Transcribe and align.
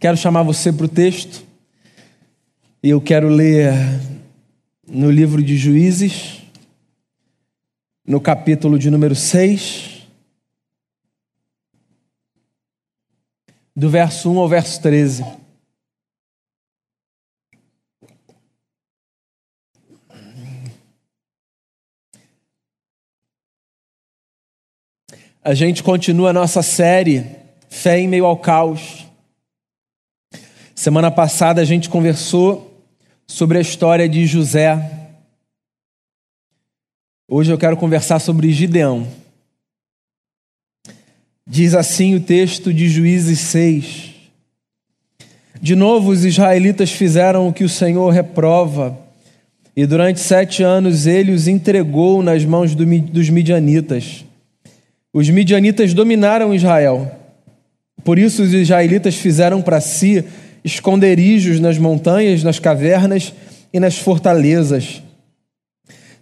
Quero 0.00 0.16
chamar 0.16 0.44
você 0.44 0.72
para 0.72 0.86
o 0.86 0.88
texto. 0.88 1.44
E 2.80 2.90
eu 2.90 3.00
quero 3.00 3.28
ler 3.28 3.72
no 4.86 5.10
livro 5.10 5.42
de 5.42 5.56
Juízes, 5.56 6.40
no 8.06 8.20
capítulo 8.20 8.78
de 8.78 8.92
número 8.92 9.16
6, 9.16 10.06
do 13.74 13.90
verso 13.90 14.30
1 14.30 14.38
ao 14.38 14.48
verso 14.48 14.80
13. 14.80 15.24
A 25.42 25.54
gente 25.54 25.82
continua 25.82 26.30
a 26.30 26.32
nossa 26.32 26.62
série 26.62 27.26
Fé 27.68 27.98
em 27.98 28.06
meio 28.06 28.24
ao 28.24 28.38
caos. 28.38 29.07
Semana 30.78 31.10
passada 31.10 31.60
a 31.60 31.64
gente 31.64 31.88
conversou 31.88 32.80
sobre 33.26 33.58
a 33.58 33.60
história 33.60 34.08
de 34.08 34.24
José. 34.26 35.10
Hoje 37.28 37.50
eu 37.50 37.58
quero 37.58 37.76
conversar 37.76 38.20
sobre 38.20 38.52
Gideão. 38.52 39.04
Diz 41.44 41.74
assim 41.74 42.14
o 42.14 42.20
texto 42.20 42.72
de 42.72 42.88
Juízes 42.88 43.40
6. 43.40 44.14
De 45.60 45.74
novo, 45.74 46.12
os 46.12 46.24
israelitas 46.24 46.92
fizeram 46.92 47.48
o 47.48 47.52
que 47.52 47.64
o 47.64 47.68
Senhor 47.68 48.10
reprova, 48.10 48.96
e 49.74 49.84
durante 49.84 50.20
sete 50.20 50.62
anos 50.62 51.08
ele 51.08 51.32
os 51.32 51.48
entregou 51.48 52.22
nas 52.22 52.44
mãos 52.44 52.76
dos 52.76 53.28
midianitas. 53.28 54.24
Os 55.12 55.28
midianitas 55.28 55.92
dominaram 55.92 56.54
Israel. 56.54 57.10
Por 58.04 58.16
isso, 58.16 58.44
os 58.44 58.52
israelitas 58.52 59.16
fizeram 59.16 59.60
para 59.60 59.80
si 59.80 60.24
esconderijos 60.72 61.60
nas 61.60 61.78
montanhas, 61.78 62.42
nas 62.42 62.58
cavernas 62.58 63.32
e 63.72 63.80
nas 63.80 63.98
fortalezas. 63.98 65.02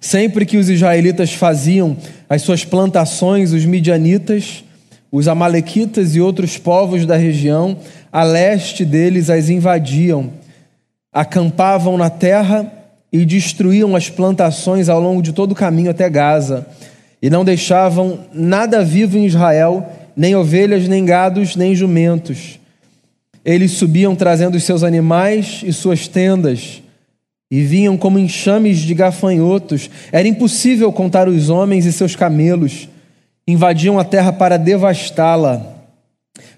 Sempre 0.00 0.46
que 0.46 0.56
os 0.56 0.68
israelitas 0.68 1.32
faziam 1.32 1.96
as 2.28 2.42
suas 2.42 2.64
plantações, 2.64 3.52
os 3.52 3.64
midianitas, 3.64 4.64
os 5.10 5.28
amalequitas 5.28 6.14
e 6.14 6.20
outros 6.20 6.58
povos 6.58 7.06
da 7.06 7.16
região 7.16 7.76
a 8.12 8.22
leste 8.22 8.84
deles 8.84 9.28
as 9.28 9.48
invadiam, 9.48 10.30
acampavam 11.12 11.98
na 11.98 12.08
terra 12.08 12.72
e 13.12 13.24
destruíam 13.24 13.94
as 13.94 14.08
plantações 14.08 14.88
ao 14.88 15.00
longo 15.00 15.22
de 15.22 15.32
todo 15.32 15.52
o 15.52 15.56
caminho 15.56 15.90
até 15.90 16.08
Gaza, 16.08 16.66
e 17.20 17.28
não 17.28 17.44
deixavam 17.44 18.20
nada 18.32 18.84
vivo 18.84 19.18
em 19.18 19.26
Israel, 19.26 19.86
nem 20.16 20.34
ovelhas, 20.34 20.88
nem 20.88 21.04
gados, 21.04 21.56
nem 21.56 21.74
jumentos 21.74 22.58
eles 23.46 23.70
subiam 23.70 24.16
trazendo 24.16 24.56
os 24.56 24.64
seus 24.64 24.82
animais 24.82 25.62
e 25.64 25.72
suas 25.72 26.08
tendas, 26.08 26.82
e 27.48 27.62
vinham 27.62 27.96
como 27.96 28.18
enxames 28.18 28.78
de 28.78 28.92
gafanhotos. 28.92 29.88
Era 30.10 30.26
impossível 30.26 30.90
contar 30.90 31.28
os 31.28 31.48
homens 31.48 31.86
e 31.86 31.92
seus 31.92 32.16
camelos. 32.16 32.88
Invadiam 33.46 34.00
a 34.00 34.04
terra 34.04 34.32
para 34.32 34.56
devastá-la. 34.56 35.64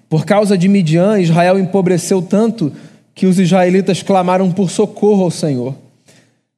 Por 0.09 0.25
causa 0.25 0.57
de 0.57 0.67
Midian, 0.67 1.19
Israel 1.19 1.59
empobreceu 1.59 2.23
tanto 2.23 2.73
que 3.13 3.27
os 3.27 3.37
israelitas 3.37 4.01
clamaram 4.01 4.51
por 4.51 4.71
socorro 4.71 5.25
ao 5.25 5.29
Senhor. 5.29 5.75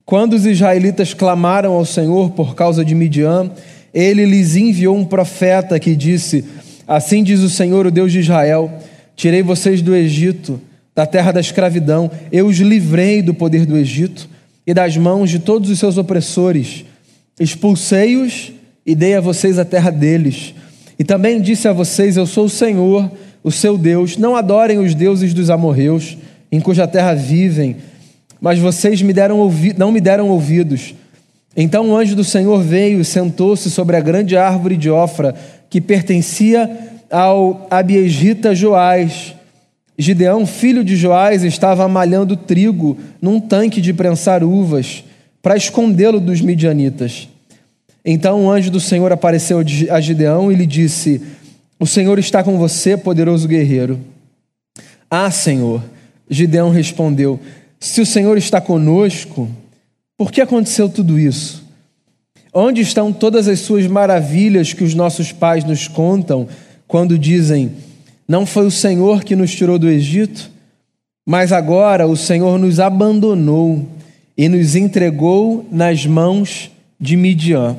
Quando 0.05 0.31
os 0.31 0.45
israelitas 0.45 1.13
clamaram 1.13 1.73
ao 1.73 1.83
Senhor 1.83 2.31
por 2.31 2.55
causa 2.55 2.85
de 2.85 2.95
Midian, 2.95 3.52
ele 3.93 4.25
lhes 4.25 4.55
enviou 4.55 4.95
um 4.95 5.03
profeta 5.03 5.77
que 5.77 5.93
disse: 5.93 6.45
Assim 6.87 7.21
diz 7.21 7.41
o 7.41 7.49
Senhor, 7.49 7.85
o 7.85 7.91
Deus 7.91 8.13
de 8.13 8.19
Israel 8.19 8.71
Tirei 9.16 9.44
vocês 9.44 9.81
do 9.81 9.95
Egito, 9.95 10.59
da 10.95 11.06
terra 11.06 11.31
da 11.31 11.40
escravidão. 11.40 12.09
Eu 12.31 12.48
os 12.48 12.58
livrei 12.58 13.22
do 13.22 13.34
poder 13.34 13.66
do 13.66 13.78
Egito 13.78 14.30
e 14.66 14.73
das 14.73 14.98
mãos 14.98 15.30
de 15.30 15.40
todos 15.40 15.70
os 15.70 15.80
seus 15.80 15.98
opressores. 15.98 16.86
Expulsei-os 17.39 18.52
e 18.86 18.95
dei 18.95 19.16
a 19.16 19.21
vocês 19.21 19.58
a 19.58 19.66
terra 19.66 19.89
deles. 19.89 20.54
E 20.98 21.04
também 21.04 21.42
disse 21.42 21.67
a 21.67 21.73
vocês: 21.73 22.17
Eu 22.17 22.26
sou 22.26 22.45
o 22.45 22.50
Senhor, 22.50 23.11
o 23.44 23.52
seu 23.52 23.77
Deus. 23.77 24.17
Não 24.17 24.36
adorem 24.36 24.80
os 24.80 24.94
deuses 24.94 25.33
dos 25.33 25.50
amorreus, 25.50 26.17
em 26.52 26.60
cuja 26.60 26.88
terra 26.88 27.14
vivem. 27.14 27.77
Mas 28.39 28.60
vocês 28.60 29.02
me 29.02 29.14
deram 29.14 29.39
ouvi 29.39 29.73
não 29.77 29.92
me 29.92 30.02
deram 30.02 30.30
ouvidos. 30.30 30.95
Então 31.55 31.89
o 31.89 31.95
anjo 31.95 32.16
do 32.16 32.23
Senhor 32.23 32.61
veio 32.61 33.02
e 33.02 33.05
sentou-se 33.05 33.70
sobre 33.70 33.98
a 33.98 34.00
grande 34.00 34.38
árvore 34.38 34.77
de 34.77 34.89
Ofra, 34.89 35.36
que 35.70 35.82
pertencia 35.82 36.70
ao 37.11 37.67
Abiegita 37.70 38.55
Joás. 38.55 39.36
Gideão, 39.98 40.48
filho 40.48 40.83
de 40.83 40.95
Joás, 40.95 41.44
estava 41.44 41.88
malhando 41.88 42.36
trigo 42.36 42.98
num 43.22 43.39
tanque 43.39 43.82
de 43.82 43.94
prensar 43.94 44.44
uvas 44.44 45.04
para 45.42 45.58
escondê-lo 45.58 46.20
dos 46.20 46.42
midianitas. 46.42 47.27
Então 48.04 48.45
o 48.45 48.52
anjo 48.52 48.71
do 48.71 48.80
Senhor 48.80 49.11
apareceu 49.11 49.60
a 49.60 50.02
Gideão 50.02 50.52
e 50.52 50.55
lhe 50.55 50.66
disse: 50.66 51.21
O 51.80 51.86
Senhor 51.86 52.17
está 52.17 52.44
com 52.44 52.58
você, 52.58 52.98
poderoso 52.98 53.48
guerreiro. 53.48 54.00
Ah, 55.10 55.30
Senhor, 55.30 55.83
Gideão 56.30 56.71
respondeu: 56.71 57.39
Se 57.80 58.02
o 58.02 58.05
Senhor 58.05 58.38
está 58.38 58.60
conosco, 58.60 59.48
por 60.17 60.32
que 60.32 60.42
aconteceu 60.42 60.89
tudo 60.89 61.20
isso? 61.20 61.61
Onde 62.54 62.82
estão 62.82 63.14
todas 63.14 63.48
as 63.48 63.60
suas 63.60 63.86
maravilhas 63.88 64.73
que 64.73 64.83
os 64.83 64.95
nossos 64.95 65.32
pais 65.32 65.64
nos 65.64 65.88
contam? 65.88 66.48
Quando 66.91 67.17
dizem: 67.17 67.71
Não 68.27 68.45
foi 68.45 68.65
o 68.65 68.71
Senhor 68.71 69.23
que 69.23 69.33
nos 69.33 69.55
tirou 69.55 69.79
do 69.79 69.87
Egito, 69.87 70.52
mas 71.25 71.53
agora 71.53 72.05
o 72.05 72.17
Senhor 72.17 72.59
nos 72.59 72.81
abandonou 72.81 73.87
e 74.37 74.49
nos 74.49 74.75
entregou 74.75 75.65
nas 75.71 76.05
mãos 76.05 76.69
de 76.99 77.15
Midian. 77.15 77.77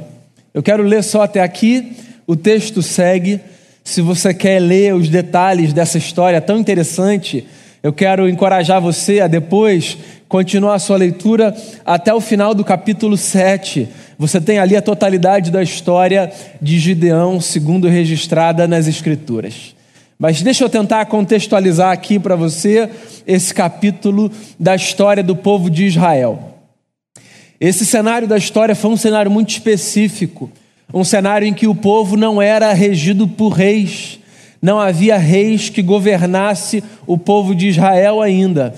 Eu 0.55 0.63
quero 0.63 0.83
ler 0.83 1.05
só 1.05 1.21
até 1.21 1.43
aqui, 1.43 1.93
o 2.27 2.35
texto 2.35 2.81
segue. 2.83 3.39
Se 3.85 4.01
você 4.01 4.33
quer 4.33 4.61
ler 4.61 4.95
os 4.95 5.11
detalhes 5.11 5.75
dessa 5.75 5.99
história 5.99 6.41
tão 6.41 6.59
interessante, 6.59 7.47
eu 7.83 7.93
quero 7.93 8.29
encorajar 8.29 8.81
você 8.81 9.21
a 9.21 9.27
depois 9.27 9.99
continuar 10.27 10.77
a 10.77 10.79
sua 10.79 10.97
leitura 10.97 11.55
até 11.85 12.15
o 12.15 12.21
final 12.21 12.55
do 12.55 12.65
capítulo 12.65 13.19
7 13.19 13.89
você 14.23 14.41
tem 14.41 14.61
ali 14.61 14.77
a 14.77 14.81
totalidade 14.81 15.51
da 15.51 15.61
história 15.65 16.33
de 16.61 16.79
Gideão, 16.79 17.41
segundo 17.41 17.89
registrada 17.89 18.69
nas 18.69 18.87
Escrituras. 18.87 19.75
Mas 20.17 20.41
deixa 20.41 20.63
eu 20.63 20.69
tentar 20.69 21.05
contextualizar 21.07 21.91
aqui 21.91 22.21
para 22.21 22.37
você 22.37 22.89
esse 23.27 23.53
capítulo 23.53 24.31
da 24.61 24.77
história 24.77 25.25
do 25.25 25.35
povo 25.35 25.69
de 25.69 25.87
Israel. 25.87 26.55
Esse 27.61 27.85
cenário 27.85 28.29
da 28.29 28.37
história 28.37 28.77
foi 28.77 28.93
um 28.93 28.97
cenário 28.97 29.29
muito 29.29 29.51
específico, 29.51 30.49
um 30.95 31.03
cenário 31.03 31.49
em 31.49 31.53
que 31.53 31.67
o 31.67 31.75
povo 31.75 32.17
não 32.17 32.41
era 32.41 32.73
regido 32.73 33.27
por 33.27 33.49
reis, 33.49 34.21
não 34.63 34.79
havia 34.79 35.19
reis 35.19 35.69
que 35.69 35.83
governasse 35.83 36.81
o 37.09 37.19
povo 37.19 37.57
de 37.57 37.67
Israel 37.67 38.23
ainda. 38.23 38.73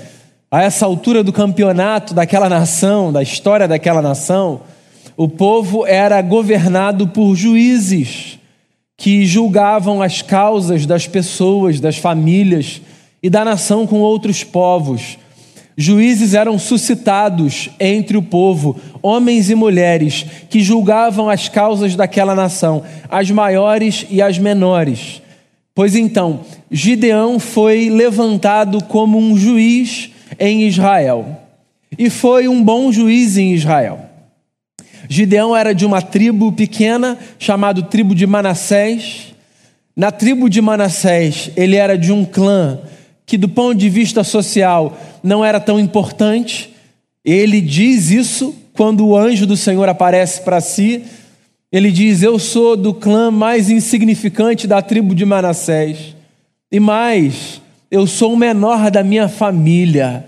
A 0.50 0.62
essa 0.62 0.86
altura 0.86 1.22
do 1.22 1.34
campeonato 1.34 2.14
daquela 2.14 2.48
nação, 2.48 3.12
da 3.12 3.22
história 3.22 3.68
daquela 3.68 4.00
nação, 4.00 4.62
o 5.16 5.28
povo 5.28 5.86
era 5.86 6.20
governado 6.20 7.08
por 7.08 7.34
juízes 7.36 8.38
que 8.96 9.26
julgavam 9.26 10.02
as 10.02 10.22
causas 10.22 10.86
das 10.86 11.06
pessoas, 11.06 11.80
das 11.80 11.96
famílias 11.96 12.80
e 13.22 13.28
da 13.28 13.44
nação 13.44 13.86
com 13.86 14.00
outros 14.00 14.42
povos. 14.42 15.18
Juízes 15.76 16.34
eram 16.34 16.58
suscitados 16.58 17.68
entre 17.80 18.16
o 18.16 18.22
povo, 18.22 18.76
homens 19.02 19.50
e 19.50 19.54
mulheres, 19.54 20.24
que 20.48 20.60
julgavam 20.60 21.28
as 21.28 21.48
causas 21.48 21.96
daquela 21.96 22.34
nação, 22.34 22.82
as 23.08 23.30
maiores 23.30 24.06
e 24.08 24.22
as 24.22 24.38
menores. 24.38 25.20
Pois 25.74 25.96
então, 25.96 26.40
Gideão 26.70 27.40
foi 27.40 27.90
levantado 27.90 28.82
como 28.84 29.18
um 29.18 29.36
juiz 29.36 30.10
em 30.38 30.62
Israel. 30.62 31.40
E 31.98 32.08
foi 32.08 32.46
um 32.46 32.62
bom 32.62 32.92
juiz 32.92 33.36
em 33.36 33.52
Israel. 33.52 34.03
Gideão 35.08 35.56
era 35.56 35.74
de 35.74 35.84
uma 35.84 36.00
tribo 36.00 36.52
pequena, 36.52 37.18
chamada 37.38 37.82
tribo 37.82 38.14
de 38.14 38.26
Manassés. 38.26 39.34
Na 39.96 40.10
tribo 40.10 40.48
de 40.48 40.60
Manassés, 40.60 41.50
ele 41.56 41.76
era 41.76 41.96
de 41.96 42.12
um 42.12 42.24
clã 42.24 42.80
que, 43.26 43.36
do 43.36 43.48
ponto 43.48 43.74
de 43.74 43.88
vista 43.88 44.24
social, 44.24 44.98
não 45.22 45.44
era 45.44 45.60
tão 45.60 45.78
importante. 45.78 46.74
Ele 47.24 47.60
diz 47.60 48.10
isso 48.10 48.54
quando 48.72 49.06
o 49.06 49.16
anjo 49.16 49.46
do 49.46 49.56
Senhor 49.56 49.88
aparece 49.88 50.42
para 50.42 50.60
si. 50.60 51.04
Ele 51.70 51.90
diz: 51.90 52.22
Eu 52.22 52.38
sou 52.38 52.76
do 52.76 52.92
clã 52.92 53.30
mais 53.30 53.70
insignificante 53.70 54.66
da 54.66 54.82
tribo 54.82 55.14
de 55.14 55.24
Manassés. 55.24 56.14
E 56.70 56.80
mais, 56.80 57.60
eu 57.90 58.06
sou 58.06 58.32
o 58.32 58.36
menor 58.36 58.90
da 58.90 59.04
minha 59.04 59.28
família. 59.28 60.24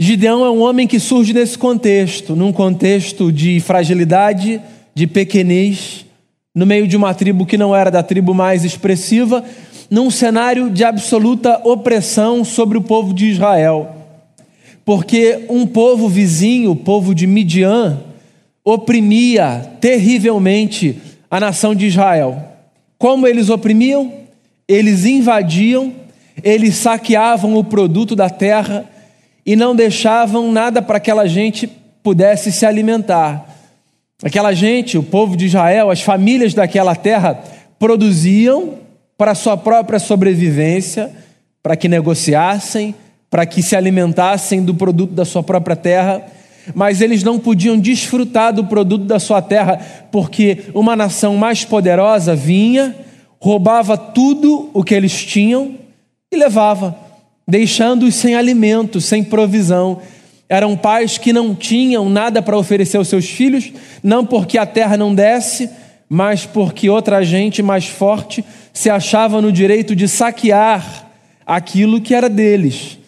Gideão 0.00 0.44
é 0.44 0.50
um 0.50 0.60
homem 0.60 0.86
que 0.86 1.00
surge 1.00 1.32
nesse 1.32 1.58
contexto, 1.58 2.36
num 2.36 2.52
contexto 2.52 3.32
de 3.32 3.58
fragilidade, 3.58 4.62
de 4.94 5.08
pequenez, 5.08 6.06
no 6.54 6.64
meio 6.64 6.86
de 6.86 6.96
uma 6.96 7.12
tribo 7.12 7.44
que 7.44 7.58
não 7.58 7.74
era 7.74 7.90
da 7.90 8.00
tribo 8.00 8.32
mais 8.32 8.64
expressiva, 8.64 9.44
num 9.90 10.08
cenário 10.08 10.70
de 10.70 10.84
absoluta 10.84 11.60
opressão 11.64 12.44
sobre 12.44 12.78
o 12.78 12.80
povo 12.80 13.12
de 13.12 13.26
Israel. 13.26 13.92
Porque 14.84 15.44
um 15.50 15.66
povo 15.66 16.08
vizinho, 16.08 16.70
o 16.70 16.76
povo 16.76 17.12
de 17.12 17.26
Midian, 17.26 17.98
oprimia 18.64 19.68
terrivelmente 19.80 20.96
a 21.28 21.40
nação 21.40 21.74
de 21.74 21.86
Israel. 21.86 22.40
Como 22.96 23.26
eles 23.26 23.50
oprimiam? 23.50 24.12
Eles 24.68 25.04
invadiam, 25.04 25.92
eles 26.40 26.76
saqueavam 26.76 27.56
o 27.56 27.64
produto 27.64 28.14
da 28.14 28.30
terra 28.30 28.88
e 29.48 29.56
não 29.56 29.74
deixavam 29.74 30.52
nada 30.52 30.82
para 30.82 30.98
aquela 30.98 31.26
gente 31.26 31.66
pudesse 32.02 32.52
se 32.52 32.66
alimentar. 32.66 33.48
Aquela 34.22 34.52
gente, 34.52 34.98
o 34.98 35.02
povo 35.02 35.38
de 35.38 35.46
Israel, 35.46 35.90
as 35.90 36.02
famílias 36.02 36.52
daquela 36.52 36.94
terra 36.94 37.42
produziam 37.78 38.74
para 39.16 39.34
sua 39.34 39.56
própria 39.56 39.98
sobrevivência, 39.98 41.10
para 41.62 41.76
que 41.76 41.88
negociassem, 41.88 42.94
para 43.30 43.46
que 43.46 43.62
se 43.62 43.74
alimentassem 43.74 44.62
do 44.62 44.74
produto 44.74 45.14
da 45.14 45.24
sua 45.24 45.42
própria 45.42 45.74
terra, 45.74 46.26
mas 46.74 47.00
eles 47.00 47.22
não 47.22 47.38
podiam 47.38 47.78
desfrutar 47.78 48.52
do 48.52 48.66
produto 48.66 49.06
da 49.06 49.18
sua 49.18 49.40
terra, 49.40 49.80
porque 50.12 50.64
uma 50.74 50.94
nação 50.94 51.38
mais 51.38 51.64
poderosa 51.64 52.36
vinha, 52.36 52.94
roubava 53.40 53.96
tudo 53.96 54.68
o 54.74 54.84
que 54.84 54.94
eles 54.94 55.24
tinham 55.24 55.74
e 56.30 56.36
levava, 56.36 57.07
deixando-os 57.48 58.14
sem 58.14 58.34
alimento, 58.34 59.00
sem 59.00 59.24
provisão. 59.24 60.02
Eram 60.46 60.76
pais 60.76 61.16
que 61.16 61.32
não 61.32 61.54
tinham 61.54 62.10
nada 62.10 62.42
para 62.42 62.58
oferecer 62.58 62.98
aos 62.98 63.08
seus 63.08 63.28
filhos, 63.28 63.72
não 64.02 64.26
porque 64.26 64.58
a 64.58 64.66
terra 64.66 64.98
não 64.98 65.14
desce, 65.14 65.70
mas 66.08 66.44
porque 66.44 66.90
outra 66.90 67.24
gente 67.24 67.62
mais 67.62 67.86
forte 67.86 68.44
se 68.72 68.90
achava 68.90 69.40
no 69.40 69.50
direito 69.50 69.96
de 69.96 70.06
saquear 70.06 71.06
aquilo 71.46 72.00
que 72.00 72.14
era 72.14 72.28
deles. 72.28 72.98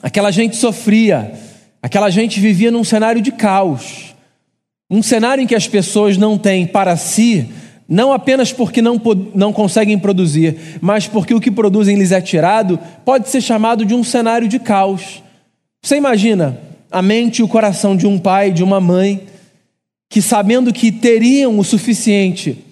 Aquela 0.00 0.30
gente 0.30 0.56
sofria, 0.56 1.32
aquela 1.82 2.10
gente 2.10 2.38
vivia 2.38 2.70
num 2.70 2.84
cenário 2.84 3.20
de 3.20 3.32
caos, 3.32 4.14
um 4.88 5.02
cenário 5.02 5.42
em 5.42 5.46
que 5.46 5.54
as 5.54 5.66
pessoas 5.66 6.16
não 6.16 6.38
têm 6.38 6.66
para 6.66 6.96
si, 6.96 7.48
não 7.88 8.12
apenas 8.12 8.52
porque 8.52 8.80
não, 8.80 9.00
não 9.34 9.52
conseguem 9.52 9.98
produzir, 9.98 10.78
mas 10.80 11.06
porque 11.06 11.34
o 11.34 11.40
que 11.40 11.50
produzem 11.50 11.96
lhes 11.96 12.12
é 12.12 12.20
tirado, 12.20 12.78
pode 13.04 13.28
ser 13.28 13.40
chamado 13.40 13.84
de 13.84 13.94
um 13.94 14.02
cenário 14.02 14.48
de 14.48 14.58
caos. 14.58 15.22
Você 15.82 15.96
imagina 15.96 16.58
a 16.90 17.02
mente 17.02 17.40
e 17.40 17.42
o 17.42 17.48
coração 17.48 17.96
de 17.96 18.06
um 18.06 18.18
pai, 18.18 18.50
de 18.50 18.62
uma 18.62 18.80
mãe, 18.80 19.22
que 20.08 20.22
sabendo 20.22 20.72
que 20.72 20.92
teriam 20.92 21.58
o 21.58 21.64
suficiente 21.64 22.64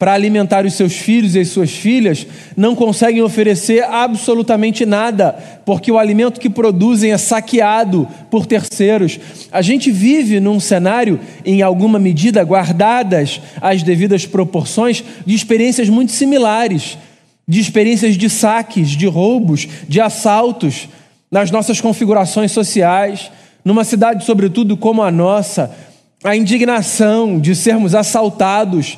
para 0.00 0.14
alimentar 0.14 0.64
os 0.64 0.72
seus 0.72 0.94
filhos 0.96 1.34
e 1.34 1.40
as 1.40 1.48
suas 1.48 1.72
filhas, 1.72 2.26
não 2.56 2.74
conseguem 2.74 3.20
oferecer 3.20 3.84
absolutamente 3.84 4.86
nada, 4.86 5.32
porque 5.66 5.92
o 5.92 5.98
alimento 5.98 6.40
que 6.40 6.48
produzem 6.48 7.12
é 7.12 7.18
saqueado 7.18 8.08
por 8.30 8.46
terceiros. 8.46 9.20
A 9.52 9.60
gente 9.60 9.90
vive 9.90 10.40
num 10.40 10.58
cenário, 10.58 11.20
em 11.44 11.60
alguma 11.60 11.98
medida, 11.98 12.42
guardadas 12.42 13.42
as 13.60 13.82
devidas 13.82 14.24
proporções, 14.24 15.04
de 15.26 15.34
experiências 15.34 15.90
muito 15.90 16.12
similares, 16.12 16.96
de 17.46 17.60
experiências 17.60 18.16
de 18.16 18.30
saques, 18.30 18.88
de 18.88 19.06
roubos, 19.06 19.68
de 19.86 20.00
assaltos 20.00 20.88
nas 21.30 21.50
nossas 21.50 21.78
configurações 21.78 22.52
sociais, 22.52 23.30
numa 23.62 23.84
cidade, 23.84 24.24
sobretudo 24.24 24.78
como 24.78 25.02
a 25.02 25.10
nossa, 25.10 25.70
a 26.24 26.34
indignação 26.34 27.38
de 27.38 27.54
sermos 27.54 27.94
assaltados, 27.94 28.96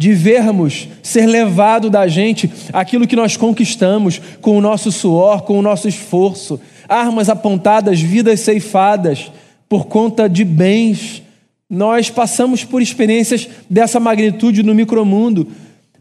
de 0.00 0.14
vermos 0.14 0.88
ser 1.02 1.26
levado 1.26 1.90
da 1.90 2.08
gente 2.08 2.50
aquilo 2.72 3.06
que 3.06 3.14
nós 3.14 3.36
conquistamos 3.36 4.18
com 4.40 4.56
o 4.56 4.60
nosso 4.62 4.90
suor, 4.90 5.42
com 5.42 5.58
o 5.58 5.62
nosso 5.62 5.86
esforço, 5.86 6.58
armas 6.88 7.28
apontadas, 7.28 8.00
vidas 8.00 8.40
ceifadas 8.40 9.30
por 9.68 9.88
conta 9.88 10.26
de 10.26 10.42
bens. 10.42 11.22
Nós 11.68 12.08
passamos 12.08 12.64
por 12.64 12.80
experiências 12.80 13.46
dessa 13.68 14.00
magnitude 14.00 14.62
no 14.62 14.74
micromundo, 14.74 15.48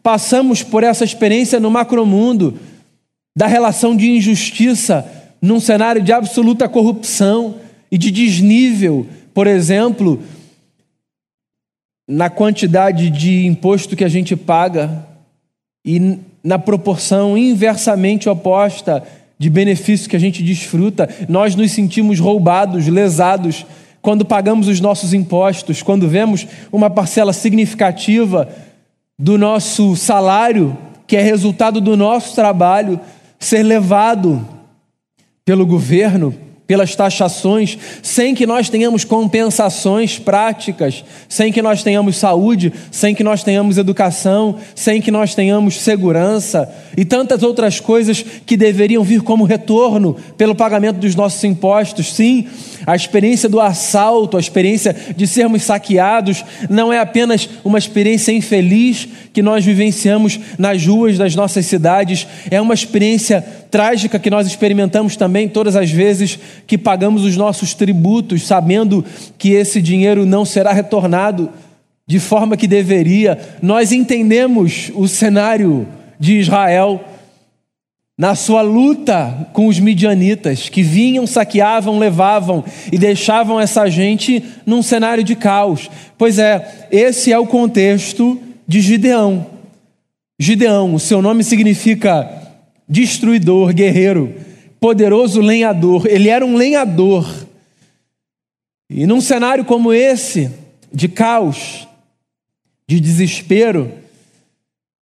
passamos 0.02 0.64
por 0.64 0.82
essa 0.82 1.04
experiência 1.04 1.60
no 1.60 1.70
macromundo, 1.70 2.58
da 3.36 3.48
relação 3.48 3.98
de 3.98 4.10
injustiça 4.12 5.06
num 5.42 5.60
cenário 5.60 6.02
de 6.02 6.14
absoluta 6.14 6.70
corrupção 6.70 7.56
e 7.92 7.98
de 7.98 8.12
desnível, 8.12 9.06
por 9.34 9.46
exemplo, 9.46 10.24
na 12.10 12.28
quantidade 12.28 13.12
de 13.12 13.46
imposto 13.46 13.96
que 13.96 14.04
a 14.04 14.10
gente 14.10 14.36
paga 14.36 15.06
e 15.86 16.18
na 16.44 16.58
proporção 16.58 17.38
inversamente 17.38 18.28
oposta 18.28 19.04
de 19.38 19.48
benefício 19.48 20.10
que 20.10 20.16
a 20.16 20.20
gente 20.20 20.42
desfruta, 20.42 21.08
nós 21.30 21.56
nos 21.56 21.72
sentimos 21.72 22.20
roubados, 22.20 22.88
lesados 22.88 23.64
quando 24.02 24.26
pagamos 24.26 24.68
os 24.68 24.82
nossos 24.82 25.14
impostos, 25.14 25.84
quando 25.84 26.10
vemos 26.10 26.48
uma 26.72 26.90
parcela 26.90 27.32
significativa 27.32 28.50
do 29.18 29.38
nosso 29.38 29.96
salário, 29.96 30.76
que 31.06 31.16
é 31.16 31.22
resultado 31.22 31.80
do 31.80 31.96
nosso 31.96 32.34
trabalho, 32.34 33.00
ser 33.38 33.62
levado 33.62 34.46
pelo 35.46 35.64
governo, 35.64 36.34
pelas 36.70 36.96
taxações, 36.96 37.80
sem 38.04 38.36
que 38.36 38.46
nós 38.46 38.70
tenhamos 38.70 39.04
compensações 39.04 40.20
práticas, 40.20 41.04
sem 41.28 41.52
que 41.52 41.64
nós 41.64 41.82
tenhamos 41.82 42.16
saúde, 42.18 42.72
sem 42.92 43.16
que 43.16 43.24
nós 43.24 43.42
tenhamos 43.42 43.80
educação, 43.80 44.56
sem 44.76 45.02
que 45.02 45.10
nós 45.10 45.34
tenhamos 45.34 45.82
segurança 45.82 46.72
e 46.96 47.04
tantas 47.04 47.42
outras 47.42 47.80
coisas 47.80 48.24
que 48.46 48.56
deveriam 48.56 49.04
vir 49.04 49.24
como 49.24 49.46
retorno 49.46 50.16
pelo 50.38 50.54
pagamento 50.54 50.98
dos 50.98 51.16
nossos 51.16 51.44
impostos. 51.44 52.14
Sim, 52.14 52.46
a 52.86 52.96
experiência 52.96 53.50
do 53.50 53.60
assalto, 53.60 54.38
a 54.38 54.40
experiência 54.40 54.96
de 55.18 55.26
sermos 55.26 55.64
saqueados, 55.64 56.46
não 56.70 56.94
é 56.94 57.00
apenas 57.00 57.50
uma 57.64 57.80
experiência 57.80 58.32
infeliz 58.32 59.08
que 59.34 59.42
nós 59.42 59.66
vivenciamos 59.66 60.40
nas 60.56 60.86
ruas 60.86 61.18
das 61.18 61.34
nossas 61.34 61.66
cidades, 61.66 62.28
é 62.52 62.62
uma 62.62 62.76
experiência 62.76 63.44
trágica 63.70 64.20
que 64.20 64.30
nós 64.30 64.48
experimentamos 64.48 65.16
também 65.16 65.48
todas 65.48 65.76
as 65.76 65.92
vezes 65.92 66.40
que 66.66 66.78
pagamos 66.78 67.24
os 67.24 67.36
nossos 67.38 67.74
tributos, 67.74 68.46
sabendo 68.46 69.06
que 69.38 69.52
esse 69.52 69.82
dinheiro 69.82 70.26
não 70.26 70.44
será 70.44 70.74
retornado 70.74 71.50
de 72.08 72.20
forma 72.20 72.58
que 72.58 72.68
deveria. 72.68 73.38
Nós 73.62 73.92
entendemos 73.92 74.92
o 74.96 75.08
cenário 75.08 75.88
de 76.20 76.40
Israel 76.40 77.04
na 78.18 78.36
sua 78.36 78.62
luta 78.62 79.48
com 79.54 79.68
os 79.68 79.80
midianitas, 79.80 80.68
que 80.68 80.84
vinham, 80.84 81.26
saqueavam, 81.26 81.98
levavam 81.98 82.66
e 82.92 82.98
deixavam 82.98 83.58
essa 83.62 83.90
gente 83.90 84.44
num 84.66 84.84
cenário 84.84 85.24
de 85.24 85.38
caos. 85.38 85.90
Pois 86.18 86.38
é, 86.38 86.88
esse 86.92 87.32
é 87.32 87.40
o 87.40 87.48
contexto 87.48 88.38
de 88.68 88.82
Gideão. 88.82 89.48
Gideão, 90.38 90.96
o 90.96 91.00
seu 91.00 91.22
nome 91.22 91.46
significa 91.46 92.49
destruidor, 92.90 93.74
guerreiro, 93.74 94.34
poderoso 94.80 95.40
lenhador. 95.42 96.08
Ele 96.08 96.30
era 96.30 96.46
um 96.46 96.56
lenhador. 96.56 97.28
E 98.90 99.06
num 99.06 99.22
cenário 99.22 99.64
como 99.64 99.94
esse, 99.94 100.50
de 100.92 101.08
caos, 101.08 101.88
de 102.88 103.00
desespero, 103.00 103.92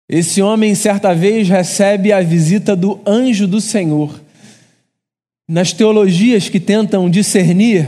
esse 0.08 0.42
homem 0.42 0.74
certa 0.76 1.14
vez 1.14 1.50
recebe 1.50 2.14
a 2.14 2.22
visita 2.22 2.76
do 2.76 3.02
anjo 3.06 3.48
do 3.48 3.60
Senhor. 3.60 4.22
Nas 5.48 5.74
teologias 5.74 6.48
que 6.48 6.60
tentam 6.60 7.10
discernir 7.10 7.88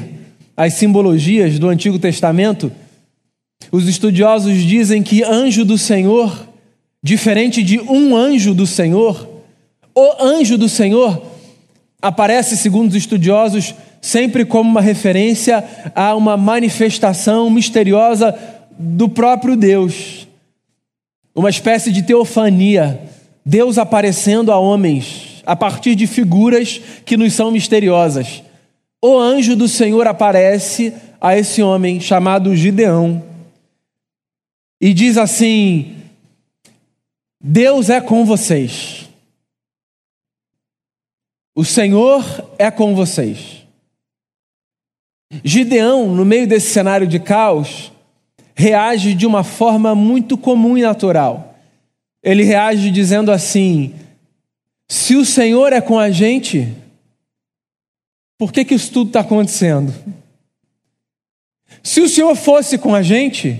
as 0.55 0.73
simbologias 0.73 1.57
do 1.57 1.69
Antigo 1.69 1.97
Testamento, 1.97 2.71
os 3.71 3.87
estudiosos 3.87 4.61
dizem 4.63 5.01
que 5.01 5.23
anjo 5.23 5.63
do 5.63 5.77
Senhor, 5.77 6.47
diferente 7.01 7.63
de 7.63 7.79
um 7.79 8.15
anjo 8.15 8.53
do 8.53 8.67
Senhor, 8.67 9.36
o 9.99 10.23
anjo 10.23 10.59
do 10.59 10.69
Senhor 10.69 11.19
aparece, 11.99 12.55
segundo 12.55 12.89
os 12.89 12.95
estudiosos, 12.95 13.73
sempre 13.99 14.45
como 14.45 14.69
uma 14.69 14.79
referência 14.79 15.63
a 15.95 16.15
uma 16.15 16.37
manifestação 16.37 17.49
misteriosa 17.49 18.37
do 18.77 19.09
próprio 19.09 19.55
Deus, 19.55 20.27
uma 21.33 21.49
espécie 21.49 21.91
de 21.91 22.03
teofania, 22.03 23.01
Deus 23.43 23.79
aparecendo 23.79 24.51
a 24.51 24.59
homens 24.59 25.41
a 25.43 25.55
partir 25.55 25.95
de 25.95 26.05
figuras 26.05 26.79
que 27.03 27.17
nos 27.17 27.33
são 27.33 27.49
misteriosas. 27.49 28.43
O 29.01 29.17
anjo 29.17 29.55
do 29.55 29.67
Senhor 29.67 30.05
aparece 30.05 30.93
a 31.19 31.35
esse 31.35 31.63
homem 31.63 31.99
chamado 31.99 32.55
Gideão 32.55 33.23
e 34.79 34.93
diz 34.93 35.17
assim: 35.17 35.95
Deus 37.41 37.89
é 37.89 37.99
com 37.99 38.23
vocês. 38.23 39.06
O 41.57 41.65
Senhor 41.65 42.23
é 42.59 42.69
com 42.69 42.93
vocês. 42.93 43.65
Gideão, 45.43 46.13
no 46.13 46.23
meio 46.23 46.45
desse 46.45 46.69
cenário 46.69 47.07
de 47.07 47.19
caos, 47.19 47.91
reage 48.53 49.15
de 49.15 49.25
uma 49.25 49.43
forma 49.43 49.95
muito 49.95 50.37
comum 50.37 50.77
e 50.77 50.83
natural. 50.83 51.55
ele 52.21 52.43
reage 52.43 52.91
dizendo 52.91 53.31
assim: 53.31 53.95
se 54.87 55.15
o 55.15 55.25
Senhor 55.25 55.73
é 55.73 55.81
com 55.81 55.97
a 55.97 56.11
gente, 56.11 56.71
por 58.37 58.53
que, 58.53 58.63
que 58.63 58.75
isso 58.75 58.93
tudo 58.93 59.07
está 59.07 59.21
acontecendo? 59.21 59.91
Se 61.81 62.01
o 62.01 62.07
Senhor 62.07 62.35
fosse 62.35 62.77
com 62.77 62.93
a 62.93 63.01
gente, 63.01 63.59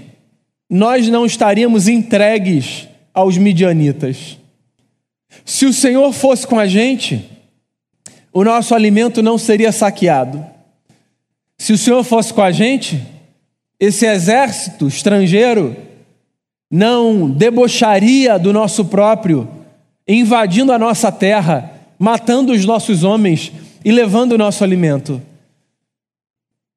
nós 0.69 1.07
não 1.09 1.25
estaríamos 1.25 1.87
entregues 1.87 2.87
aos 3.11 3.39
midianitas. 3.39 4.37
Se 5.43 5.65
o 5.65 5.73
Senhor 5.73 6.13
fosse 6.13 6.45
com 6.45 6.59
a 6.59 6.67
gente, 6.67 7.36
o 8.37 8.43
nosso 8.43 8.75
alimento 8.75 9.23
não 9.23 9.35
seria 9.35 9.71
saqueado. 9.71 10.45
Se 11.57 11.73
o 11.73 11.77
Senhor 11.77 12.03
fosse 12.03 12.31
com 12.31 12.43
a 12.43 12.51
gente, 12.51 13.03
esse 13.79 14.05
exército 14.05 14.87
estrangeiro 14.87 15.75
não 16.69 17.27
debocharia 17.27 18.37
do 18.37 18.53
nosso 18.53 18.85
próprio, 18.85 19.49
invadindo 20.07 20.71
a 20.71 20.77
nossa 20.77 21.11
terra, 21.11 21.81
matando 21.97 22.51
os 22.53 22.63
nossos 22.63 23.03
homens 23.03 23.51
e 23.83 23.91
levando 23.91 24.33
o 24.33 24.37
nosso 24.37 24.63
alimento. 24.63 25.19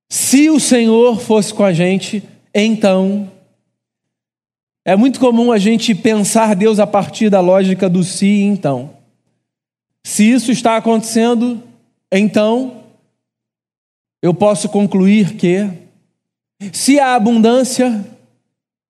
Se 0.09 0.49
o 0.49 0.59
Senhor 0.59 1.21
fosse 1.21 1.53
com 1.53 1.63
a 1.63 1.75
gente, 1.75 2.23
então. 2.55 3.31
É 4.83 4.97
muito 4.97 5.21
comum 5.21 5.53
a 5.53 5.59
gente 5.59 5.95
pensar 5.95 6.57
Deus 6.57 6.79
a 6.79 6.87
partir 6.87 7.29
da 7.29 7.41
lógica 7.41 7.87
do 7.87 8.03
se 8.03 8.25
e 8.25 8.45
então. 8.45 8.99
Se 10.05 10.25
isso 10.25 10.51
está 10.51 10.77
acontecendo, 10.77 11.63
então 12.11 12.85
eu 14.23 14.35
posso 14.35 14.69
concluir 14.69 15.37
que 15.37 15.69
se 16.73 16.99
há 16.99 17.15
abundância, 17.15 18.05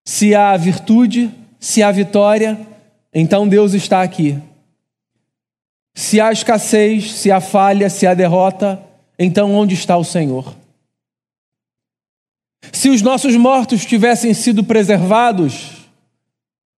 se 0.05 0.35
há 0.35 0.57
virtude, 0.57 1.31
se 1.59 1.83
há 1.83 1.93
vitória, 1.93 2.59
então 3.13 3.49
Deus 3.49 3.75
está 3.75 4.03
aqui. 4.03 4.39
Se 5.95 6.21
há 6.21 6.33
escassez, 6.33 7.13
se 7.13 7.31
há 7.31 7.41
falha, 7.41 7.91
se 7.91 8.07
há 8.07 8.15
derrota, 8.15 8.81
então 9.19 9.55
onde 9.55 9.75
está 9.75 9.97
o 9.97 10.05
Senhor? 10.05 10.57
Se 12.73 12.89
os 12.89 13.03
nossos 13.03 13.37
mortos 13.37 13.85
tivessem 13.85 14.33
sido 14.33 14.63
preservados, 14.63 15.89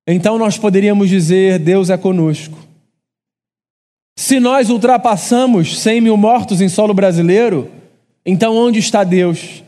então 0.07 0.39
nós 0.39 0.59
poderíamos 0.59 1.09
dizer: 1.09 1.59
Deus 1.59 1.91
é 1.91 1.97
conosco. 1.97 2.59
Se 4.16 4.38
nós 4.38 4.71
ultrapassamos 4.71 5.78
100 5.81 6.00
mil 6.00 6.16
mortos 6.16 6.61
em 6.61 6.69
solo 6.69 6.92
brasileiro, 6.92 7.71
então 8.25 8.54
onde 8.57 8.78
está 8.78 9.04
Deus? 9.04 9.62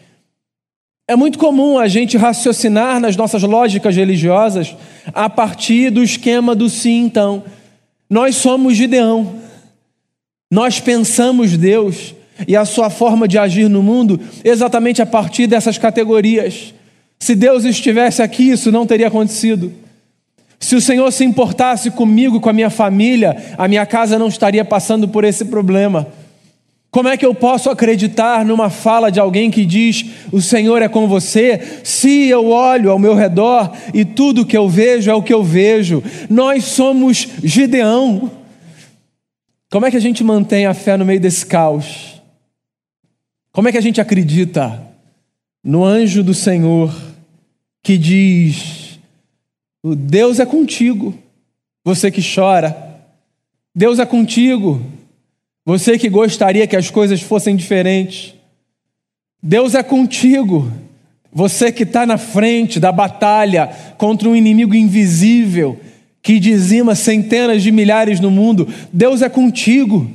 É 1.09 1.17
muito 1.17 1.39
comum 1.39 1.79
a 1.79 1.87
gente 1.87 2.17
raciocinar 2.17 2.99
nas 2.99 3.17
nossas 3.17 3.43
lógicas 3.43 3.95
religiosas 3.95 4.75
a 5.13 5.29
partir 5.29 5.91
do 5.91 6.03
esquema 6.03 6.55
do 6.55 6.69
sim, 6.69 7.05
então. 7.05 7.45
Nós 8.09 8.37
somos 8.37 8.77
Gideão. 8.77 9.35
Nós 10.51 10.81
pensamos 10.81 11.57
Deus 11.57 12.15
e 12.47 12.57
a 12.57 12.65
sua 12.65 12.91
forma 12.91 13.27
de 13.29 13.39
agir 13.39 13.69
no 13.69 13.83
mundo 13.83 14.21
exatamente 14.43 15.03
a 15.03 15.07
partir 15.07 15.47
dessas 15.47 15.79
categorias. 15.79 16.73
Se 17.19 17.35
Deus 17.35 17.65
estivesse 17.65 18.23
aqui, 18.23 18.51
isso 18.51 18.71
não 18.71 18.87
teria 18.87 19.09
acontecido. 19.09 19.73
Se 20.59 20.75
o 20.75 20.81
Senhor 20.81 21.11
se 21.13 21.25
importasse 21.25 21.91
comigo, 21.91 22.41
com 22.41 22.49
a 22.49 22.53
minha 22.53 22.71
família, 22.71 23.55
a 23.59 23.69
minha 23.69 23.85
casa 23.85 24.19
não 24.19 24.29
estaria 24.29 24.65
passando 24.65 25.09
por 25.09 25.25
esse 25.25 25.45
problema. 25.45 26.07
Como 26.95 27.09
é 27.09 27.17
que 27.17 27.27
eu 27.27 27.35
posso 27.35 27.69
acreditar 27.71 28.45
numa 28.45 28.71
fala 28.71 29.11
de 29.11 29.19
alguém 29.19 29.51
que 29.51 29.67
diz: 29.67 30.07
O 30.31 30.41
Senhor 30.41 30.81
é 30.81 30.89
com 30.89 31.09
você, 31.09 31.81
se 31.83 32.29
eu 32.29 32.47
olho 32.47 32.93
ao 32.93 33.01
meu 33.01 33.17
redor 33.17 33.73
e 33.93 34.05
tudo 34.05 34.47
que 34.47 34.57
eu 34.57 34.69
vejo 34.69 35.11
é 35.11 35.15
o 35.15 35.21
que 35.21 35.35
eu 35.35 35.43
vejo? 35.43 36.01
Nós 36.31 36.65
somos 36.67 37.27
Gideão. 37.43 38.31
Como 39.73 39.85
é 39.85 39.91
que 39.91 39.97
a 39.97 40.01
gente 40.01 40.23
mantém 40.23 40.67
a 40.67 40.73
fé 40.73 40.97
no 40.97 41.05
meio 41.05 41.19
desse 41.19 41.45
caos? 41.45 42.23
Como 43.51 43.69
é 43.69 43.73
que 43.73 43.79
a 43.79 43.83
gente 43.83 44.01
acredita 44.01 44.81
no 45.65 45.85
anjo 45.85 46.23
do 46.23 46.33
Senhor 46.33 46.95
que 47.83 47.99
diz: 47.99 48.84
Deus 49.85 50.41
é 50.41 50.47
contigo, 50.47 51.13
você 51.85 52.11
que 52.11 52.23
chora. 52.23 52.75
Deus 53.75 53.99
é 53.99 54.07
contigo, 54.07 54.81
você 55.67 55.99
que 55.99 56.09
gostaria 56.09 56.67
que 56.67 56.77
as 56.77 56.91
coisas 56.91 57.21
fossem 57.21 57.55
diferentes. 57.55 58.35
Deus 59.43 59.75
é 59.75 59.83
contigo, 59.83 60.73
você 61.31 61.71
que 61.71 61.83
está 61.83 62.07
na 62.07 62.17
frente 62.17 62.81
da 62.81 62.91
batalha 62.91 63.67
contra 63.99 64.29
um 64.29 64.37
inimigo 64.37 64.75
invisível 64.75 65.79
que 66.23 66.39
dizima 66.39 66.95
centenas 66.95 67.63
de 67.63 67.71
milhares 67.71 68.19
no 68.19 68.31
mundo. 68.31 68.67
Deus 68.91 69.21
é 69.21 69.29
contigo. 69.29 70.11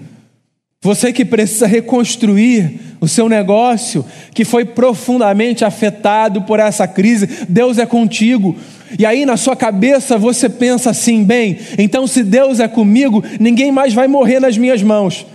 Você 0.81 1.13
que 1.13 1.23
precisa 1.23 1.67
reconstruir 1.67 2.79
o 3.01 3.07
seu 3.07 3.29
negócio, 3.29 4.03
que 4.33 4.43
foi 4.43 4.65
profundamente 4.65 5.63
afetado 5.63 6.41
por 6.43 6.59
essa 6.59 6.88
crise, 6.88 7.45
Deus 7.47 7.77
é 7.77 7.85
contigo. 7.85 8.55
E 8.98 9.05
aí 9.05 9.25
na 9.25 9.38
sua 9.38 9.55
cabeça 9.55 10.17
você 10.17 10.50
pensa 10.50 10.89
assim: 10.89 11.24
bem, 11.24 11.60
então 11.77 12.08
se 12.08 12.24
Deus 12.24 12.60
é 12.60 12.67
comigo, 12.67 13.24
ninguém 13.39 13.72
mais 13.72 13.93
vai 13.93 14.08
morrer 14.08 14.39
nas 14.39 14.58
minhas 14.58 14.81
mãos. 14.81 15.25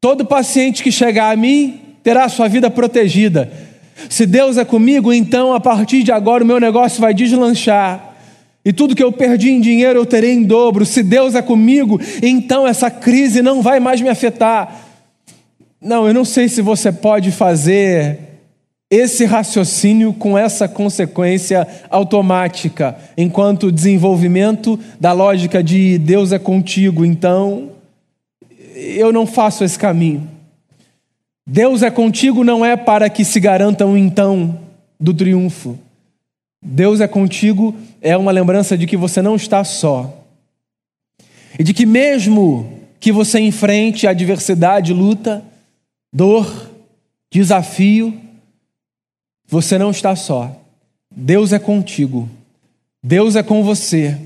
Todo 0.00 0.24
paciente 0.24 0.82
que 0.82 0.92
chegar 0.92 1.32
a 1.32 1.36
mim 1.36 1.80
terá 2.02 2.24
a 2.24 2.28
sua 2.28 2.46
vida 2.46 2.70
protegida. 2.70 3.50
Se 4.08 4.26
Deus 4.26 4.58
é 4.58 4.64
comigo, 4.64 5.12
então 5.12 5.54
a 5.54 5.60
partir 5.60 6.02
de 6.02 6.12
agora 6.12 6.44
o 6.44 6.46
meu 6.46 6.60
negócio 6.60 7.00
vai 7.00 7.14
deslanchar. 7.14 8.14
E 8.64 8.72
tudo 8.72 8.94
que 8.94 9.02
eu 9.02 9.12
perdi 9.12 9.50
em 9.50 9.60
dinheiro 9.60 9.98
eu 9.98 10.06
terei 10.06 10.32
em 10.32 10.42
dobro. 10.42 10.84
Se 10.84 11.02
Deus 11.02 11.34
é 11.34 11.42
comigo, 11.42 12.00
então 12.22 12.66
essa 12.66 12.90
crise 12.90 13.42
não 13.42 13.62
vai 13.62 13.80
mais 13.80 14.00
me 14.00 14.08
afetar. 14.08 14.84
Não, 15.80 16.06
eu 16.06 16.14
não 16.14 16.24
sei 16.24 16.48
se 16.48 16.62
você 16.62 16.90
pode 16.90 17.30
fazer 17.30 18.33
esse 18.94 19.24
raciocínio 19.24 20.12
com 20.12 20.38
essa 20.38 20.68
consequência 20.68 21.66
automática, 21.90 22.96
enquanto 23.16 23.72
desenvolvimento 23.72 24.78
da 25.00 25.12
lógica 25.12 25.62
de 25.62 25.98
Deus 25.98 26.30
é 26.30 26.38
contigo, 26.38 27.04
então 27.04 27.70
eu 28.74 29.12
não 29.12 29.26
faço 29.26 29.64
esse 29.64 29.78
caminho. 29.78 30.28
Deus 31.46 31.82
é 31.82 31.90
contigo 31.90 32.44
não 32.44 32.64
é 32.64 32.76
para 32.76 33.10
que 33.10 33.24
se 33.24 33.40
garanta 33.40 33.84
um 33.84 33.96
então 33.96 34.58
do 34.98 35.12
triunfo. 35.12 35.78
Deus 36.64 37.00
é 37.00 37.08
contigo 37.08 37.74
é 38.00 38.16
uma 38.16 38.30
lembrança 38.30 38.78
de 38.78 38.86
que 38.86 38.96
você 38.96 39.20
não 39.20 39.34
está 39.34 39.64
só. 39.64 40.24
E 41.58 41.64
de 41.64 41.74
que 41.74 41.84
mesmo 41.84 42.80
que 43.00 43.10
você 43.10 43.40
enfrente 43.40 44.06
adversidade, 44.06 44.92
luta, 44.92 45.44
dor, 46.12 46.70
desafio, 47.30 48.23
você 49.46 49.78
não 49.78 49.90
está 49.90 50.16
só. 50.16 50.54
Deus 51.14 51.52
é 51.52 51.58
contigo. 51.58 52.28
Deus 53.02 53.36
é 53.36 53.42
com 53.42 53.62
você. 53.62 54.16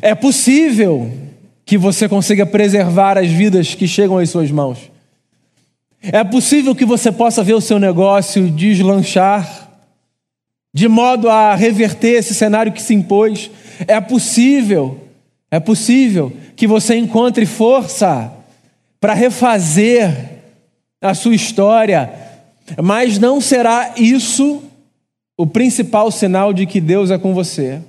É 0.00 0.14
possível 0.14 1.12
que 1.64 1.78
você 1.78 2.08
consiga 2.08 2.44
preservar 2.44 3.18
as 3.18 3.30
vidas 3.30 3.74
que 3.74 3.86
chegam 3.86 4.18
às 4.18 4.30
suas 4.30 4.50
mãos. 4.50 4.90
É 6.02 6.22
possível 6.22 6.74
que 6.74 6.84
você 6.84 7.10
possa 7.10 7.42
ver 7.42 7.54
o 7.54 7.60
seu 7.60 7.78
negócio 7.78 8.50
deslanchar, 8.50 9.70
de 10.72 10.88
modo 10.88 11.30
a 11.30 11.54
reverter 11.54 12.18
esse 12.18 12.34
cenário 12.34 12.72
que 12.72 12.82
se 12.82 12.94
impôs. 12.94 13.50
É 13.86 14.00
possível, 14.00 15.00
é 15.50 15.58
possível 15.58 16.32
que 16.56 16.66
você 16.66 16.96
encontre 16.96 17.46
força 17.46 18.32
para 19.00 19.14
refazer 19.14 20.40
a 21.00 21.14
sua 21.14 21.34
história, 21.34 22.12
mas 22.82 23.18
não 23.18 23.40
será 23.40 23.94
isso 23.96 24.62
o 25.36 25.46
principal 25.46 26.10
sinal 26.10 26.52
de 26.52 26.66
que 26.66 26.80
Deus 26.80 27.10
é 27.10 27.18
com 27.18 27.34
você. 27.34 27.82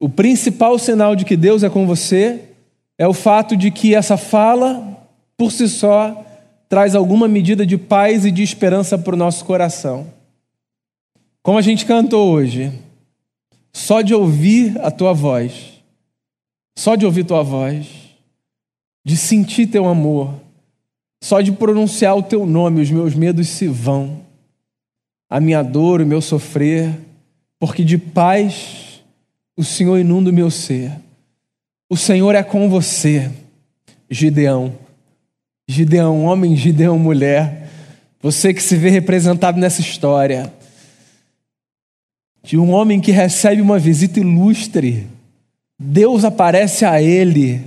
O 0.00 0.08
principal 0.08 0.78
sinal 0.78 1.14
de 1.14 1.24
que 1.24 1.36
Deus 1.36 1.62
é 1.62 1.68
com 1.68 1.86
você 1.86 2.44
é 2.98 3.06
o 3.06 3.12
fato 3.12 3.56
de 3.56 3.70
que 3.70 3.94
essa 3.94 4.16
fala, 4.16 5.06
por 5.36 5.52
si 5.52 5.68
só, 5.68 6.24
traz 6.68 6.94
alguma 6.94 7.28
medida 7.28 7.66
de 7.66 7.76
paz 7.76 8.24
e 8.24 8.30
de 8.30 8.42
esperança 8.42 8.96
para 8.96 9.14
o 9.14 9.18
nosso 9.18 9.44
coração. 9.44 10.06
Como 11.42 11.58
a 11.58 11.62
gente 11.62 11.84
cantou 11.86 12.30
hoje, 12.32 12.72
só 13.72 14.02
de 14.02 14.14
ouvir 14.14 14.78
a 14.80 14.90
tua 14.90 15.12
voz, 15.12 15.82
só 16.78 16.94
de 16.94 17.04
ouvir 17.04 17.24
tua 17.24 17.42
voz, 17.42 17.86
de 19.04 19.16
sentir 19.16 19.66
teu 19.66 19.86
amor, 19.86 20.34
só 21.22 21.40
de 21.40 21.52
pronunciar 21.52 22.16
o 22.16 22.22
teu 22.22 22.46
nome, 22.46 22.80
os 22.80 22.90
meus 22.90 23.14
medos 23.14 23.48
se 23.48 23.66
vão. 23.66 24.20
A 25.28 25.38
minha 25.40 25.62
dor, 25.62 26.00
o 26.00 26.06
meu 26.06 26.20
sofrer, 26.20 26.92
porque 27.58 27.84
de 27.84 27.98
paz 27.98 29.02
o 29.56 29.62
Senhor 29.62 29.98
inunda 29.98 30.30
o 30.30 30.32
meu 30.32 30.50
ser. 30.50 30.92
O 31.88 31.96
Senhor 31.96 32.34
é 32.34 32.42
com 32.42 32.68
você, 32.68 33.30
Gideão. 34.08 34.72
Gideão, 35.68 36.24
homem, 36.24 36.56
Gideão, 36.56 36.98
mulher. 36.98 37.68
Você 38.22 38.52
que 38.52 38.62
se 38.62 38.76
vê 38.76 38.90
representado 38.90 39.58
nessa 39.58 39.80
história. 39.80 40.52
De 42.42 42.56
um 42.56 42.70
homem 42.70 43.00
que 43.00 43.12
recebe 43.12 43.60
uma 43.60 43.78
visita 43.78 44.18
ilustre 44.18 45.06
Deus 45.82 46.24
aparece 46.24 46.84
a 46.84 47.00
ele. 47.00 47.64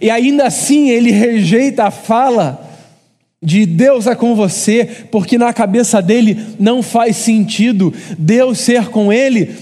E 0.00 0.10
ainda 0.10 0.46
assim 0.46 0.90
ele 0.90 1.10
rejeita 1.10 1.84
a 1.84 1.90
fala 1.90 2.68
de 3.42 3.64
Deus 3.64 4.06
é 4.06 4.14
com 4.14 4.34
você, 4.34 5.06
porque 5.10 5.38
na 5.38 5.52
cabeça 5.52 6.02
dele 6.02 6.38
não 6.58 6.82
faz 6.82 7.16
sentido 7.16 7.92
Deus 8.18 8.58
ser 8.58 8.88
com 8.88 9.10
ele 9.10 9.56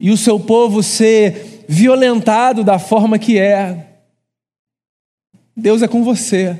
e 0.00 0.10
o 0.10 0.16
seu 0.16 0.40
povo 0.40 0.82
ser 0.82 1.64
violentado 1.68 2.64
da 2.64 2.78
forma 2.78 3.18
que 3.18 3.38
é. 3.38 3.86
Deus 5.56 5.82
é 5.82 5.88
com 5.88 6.02
você, 6.02 6.58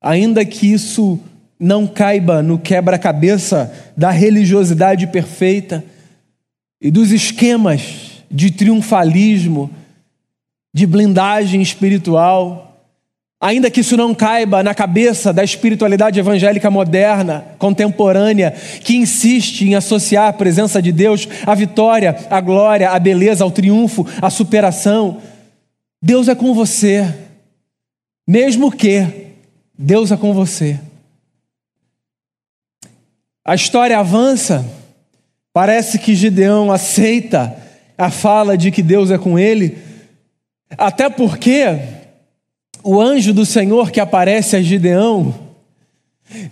ainda 0.00 0.44
que 0.44 0.72
isso 0.72 1.20
não 1.58 1.86
caiba 1.86 2.42
no 2.42 2.58
quebra-cabeça 2.58 3.72
da 3.96 4.10
religiosidade 4.10 5.06
perfeita 5.08 5.84
e 6.80 6.90
dos 6.90 7.12
esquemas 7.12 8.24
de 8.30 8.50
triunfalismo, 8.50 9.70
de 10.72 10.86
blindagem 10.86 11.60
espiritual. 11.60 12.66
Ainda 13.42 13.70
que 13.70 13.80
isso 13.80 13.96
não 13.96 14.14
caiba 14.14 14.62
na 14.62 14.74
cabeça 14.74 15.32
da 15.32 15.42
espiritualidade 15.42 16.20
evangélica 16.20 16.70
moderna, 16.70 17.44
contemporânea, 17.58 18.50
que 18.50 18.96
insiste 18.96 19.62
em 19.62 19.74
associar 19.74 20.28
a 20.28 20.32
presença 20.32 20.82
de 20.82 20.92
Deus 20.92 21.26
à 21.46 21.54
vitória, 21.54 22.16
à 22.28 22.40
glória, 22.40 22.90
à 22.90 22.98
beleza, 22.98 23.42
ao 23.42 23.50
triunfo, 23.50 24.06
à 24.20 24.28
superação. 24.28 25.22
Deus 26.02 26.28
é 26.28 26.34
com 26.34 26.52
você, 26.52 27.14
mesmo 28.28 28.70
que 28.70 29.06
Deus 29.76 30.12
é 30.12 30.16
com 30.18 30.34
você. 30.34 30.78
A 33.42 33.54
história 33.54 33.98
avança, 33.98 34.64
parece 35.50 35.98
que 35.98 36.14
Gideão 36.14 36.70
aceita 36.70 37.56
a 37.96 38.10
fala 38.10 38.56
de 38.56 38.70
que 38.70 38.82
Deus 38.82 39.10
é 39.10 39.16
com 39.16 39.38
ele, 39.38 39.78
até 40.76 41.08
porque 41.10 41.78
o 42.82 43.00
anjo 43.00 43.32
do 43.32 43.44
Senhor 43.44 43.90
que 43.90 44.00
aparece 44.00 44.56
a 44.56 44.62
Gideão 44.62 45.34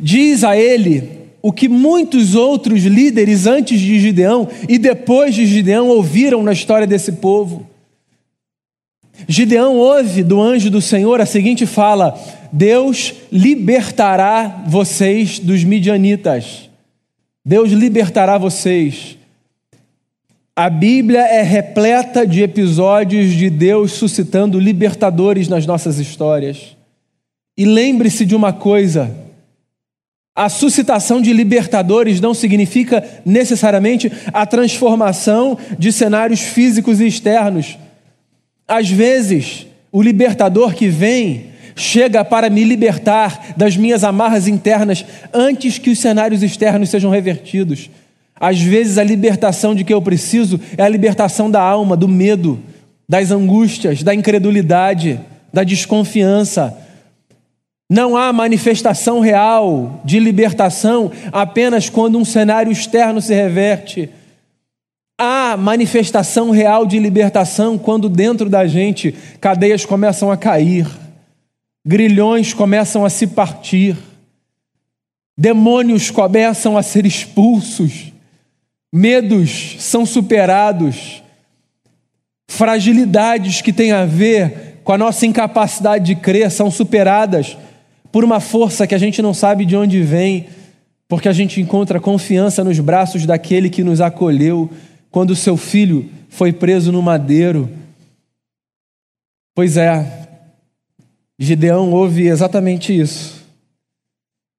diz 0.01 0.45
a 0.45 0.57
ele 0.57 1.19
o 1.41 1.53
que 1.53 1.69
muitos 1.69 2.35
outros 2.35 2.85
líderes 2.85 3.47
antes 3.47 3.81
de 3.81 3.99
Gideão 4.01 4.49
e 4.69 4.79
depois 4.79 5.35
de 5.35 5.47
Gideão 5.47 5.89
ouviram 5.89 6.43
na 6.43 6.53
história 6.53 6.87
desse 6.87 7.13
povo. 7.13 7.67
Gideão 9.27 9.77
ouve 9.77 10.23
do 10.23 10.41
anjo 10.41 10.71
do 10.71 10.81
Senhor 10.81 11.21
a 11.21 11.27
seguinte 11.27 11.67
fala: 11.67 12.19
Deus 12.53 13.15
libertará 13.33 14.65
vocês 14.67 15.39
dos 15.39 15.65
midianitas. 15.65 16.69
Deus 17.45 17.71
libertará 17.71 18.37
vocês. 18.37 19.18
A 20.59 20.69
Bíblia 20.69 21.21
é 21.21 21.41
repleta 21.41 22.27
de 22.27 22.43
episódios 22.43 23.33
de 23.33 23.49
Deus 23.49 23.93
suscitando 23.93 24.59
libertadores 24.59 25.47
nas 25.47 25.65
nossas 25.65 26.01
histórias. 26.01 26.77
E 27.57 27.65
lembre-se 27.65 28.27
de 28.27 28.35
uma 28.35 28.53
coisa: 28.53 29.09
a 30.35 30.49
suscitação 30.49 31.23
de 31.23 31.33
libertadores 31.33 32.21
não 32.21 32.35
significa 32.35 33.05
necessariamente 33.25 34.11
a 34.33 34.45
transformação 34.45 35.57
de 35.79 35.93
cenários 35.93 36.41
físicos 36.41 37.01
e 37.01 37.07
externos. 37.07 37.79
Às 38.67 38.91
vezes, 38.91 39.65
o 39.93 40.03
libertador 40.03 40.75
que 40.75 40.89
vem 40.89 41.53
chega 41.77 42.25
para 42.25 42.51
me 42.51 42.65
libertar 42.65 43.55
das 43.57 43.77
minhas 43.77 44.03
amarras 44.03 44.49
internas 44.49 45.07
antes 45.33 45.79
que 45.79 45.91
os 45.91 46.01
cenários 46.01 46.43
externos 46.43 46.91
sejam 46.91 47.13
revertidos. 47.13 47.89
Às 48.41 48.61
vezes 48.61 48.99
a 48.99 49.05
libertação 49.05 49.75
de 49.75 49.85
que 49.85 49.93
eu 49.93 50.01
preciso 50.01 50.61
é 50.77 50.83
a 50.83 50.89
libertação 50.89 51.51
da 51.51 51.61
alma, 51.61 51.97
do 51.97 52.09
medo, 52.09 52.61
das 53.09 53.31
angústias, 53.31 54.03
da 54.03 54.15
incredulidade, 54.15 55.21
da 55.53 55.65
desconfiança. 55.65 56.77
Não 57.91 58.17
há 58.17 58.33
manifestação 58.33 59.21
real 59.21 60.01
de 60.05 60.21
libertação 60.21 61.11
apenas 61.33 61.89
quando 61.89 62.19
um 62.19 62.25
cenário 62.25 62.71
externo 62.71 63.21
se 63.21 63.35
reverte. 63.35 64.11
Há 65.19 65.57
manifestação 65.57 66.51
real 66.51 66.87
de 66.87 66.99
libertação 66.99 67.77
quando 67.79 68.09
dentro 68.09 68.49
da 68.49 68.67
gente 68.67 69.13
cadeias 69.41 69.85
começam 69.85 70.31
a 70.31 70.37
cair, 70.37 70.87
grilhões 71.85 72.55
começam 72.55 73.05
a 73.05 73.11
se 73.11 73.27
partir, 73.27 73.97
demônios 75.37 76.11
começam 76.11 76.77
a 76.77 76.83
ser 76.85 77.05
expulsos 77.05 78.13
medos 78.93 79.77
são 79.79 80.07
superados, 80.07 81.23
fragilidades 82.49 83.61
que 83.61 83.73
têm 83.73 83.93
a 83.93 84.05
ver 84.05 84.81
com 84.83 84.93
a 84.93 84.99
nossa 84.99 85.27
incapacidade 85.27 86.07
de 86.07 86.15
crer 86.15 86.51
são 86.51 86.71
superadas 86.71 87.57
por 88.11 88.25
uma 88.25 88.41
força 88.41 88.87
que 88.87 88.95
a 88.95 88.99
gente 88.99 89.21
não 89.21 89.35
sabe 89.35 89.67
de 89.67 89.77
onde 89.77 90.03
vem, 90.03 90.49
porque 91.07 91.29
a 91.29 91.33
gente 91.33 91.61
encontra 91.61 92.01
confiança 92.01 92.65
nos 92.65 92.81
braços 92.81 93.27
daquele 93.27 93.69
que 93.69 93.85
nos 93.85 94.01
acolheu 94.01 94.71
quando 95.11 95.37
seu 95.37 95.57
filho 95.57 96.11
foi 96.29 96.53
preso 96.53 96.91
no 96.91 97.03
madeiro. 97.03 97.71
Pois 99.55 99.77
é, 99.77 100.29
Gideão 101.39 101.93
ouve 101.93 102.27
exatamente 102.27 102.99
isso. 102.99 103.47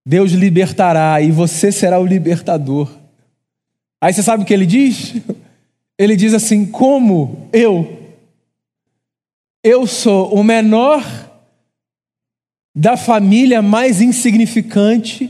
Deus 0.05 0.31
libertará 0.31 1.21
e 1.21 1.31
você 1.31 1.71
será 1.71 1.99
o 1.99 2.05
libertador. 2.05 2.89
Aí 4.01 4.13
você 4.13 4.23
sabe 4.23 4.43
o 4.43 4.45
que 4.45 4.53
ele 4.53 4.65
diz? 4.65 5.13
Ele 5.97 6.15
diz 6.15 6.33
assim: 6.33 6.65
Como 6.65 7.49
eu, 7.51 8.15
eu 9.61 9.85
sou 9.85 10.33
o 10.33 10.41
menor 10.41 11.03
da 12.73 12.95
família 12.95 13.61
mais 13.61 13.99
insignificante 13.99 15.29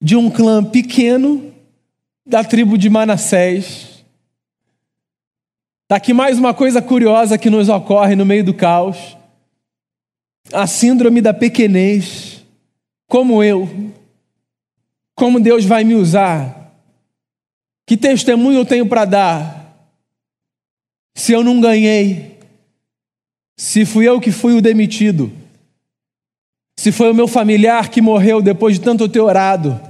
de 0.00 0.14
um 0.14 0.30
clã 0.30 0.62
pequeno 0.62 1.52
da 2.24 2.44
tribo 2.44 2.78
de 2.78 2.88
Manassés. 2.88 4.04
Está 5.82 5.96
aqui 5.96 6.12
mais 6.12 6.38
uma 6.38 6.54
coisa 6.54 6.80
curiosa 6.80 7.36
que 7.36 7.50
nos 7.50 7.68
ocorre 7.68 8.14
no 8.14 8.24
meio 8.24 8.44
do 8.44 8.54
caos. 8.54 9.16
A 10.52 10.66
síndrome 10.68 11.20
da 11.20 11.34
pequenez. 11.34 12.44
Como 13.08 13.42
eu, 13.42 13.68
como 15.14 15.40
Deus 15.40 15.64
vai 15.64 15.84
me 15.84 15.94
usar 15.94 16.55
que 17.86 17.96
testemunho 17.96 18.58
eu 18.58 18.64
tenho 18.66 18.86
para 18.86 19.04
dar? 19.04 19.90
Se 21.14 21.32
eu 21.32 21.44
não 21.44 21.60
ganhei, 21.60 22.38
se 23.56 23.86
fui 23.86 24.06
eu 24.06 24.20
que 24.20 24.32
fui 24.32 24.52
o 24.54 24.60
demitido, 24.60 25.32
se 26.78 26.92
foi 26.92 27.10
o 27.10 27.14
meu 27.14 27.26
familiar 27.28 27.88
que 27.88 28.02
morreu 28.02 28.42
depois 28.42 28.74
de 28.74 28.82
tanto 28.82 29.04
eu 29.04 29.08
ter 29.08 29.20
orado, 29.20 29.80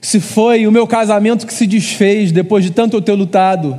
se 0.00 0.20
foi 0.20 0.66
o 0.66 0.72
meu 0.72 0.86
casamento 0.86 1.46
que 1.46 1.52
se 1.52 1.66
desfez 1.66 2.32
depois 2.32 2.64
de 2.64 2.70
tanto 2.70 2.96
eu 2.96 3.02
ter 3.02 3.12
lutado, 3.12 3.78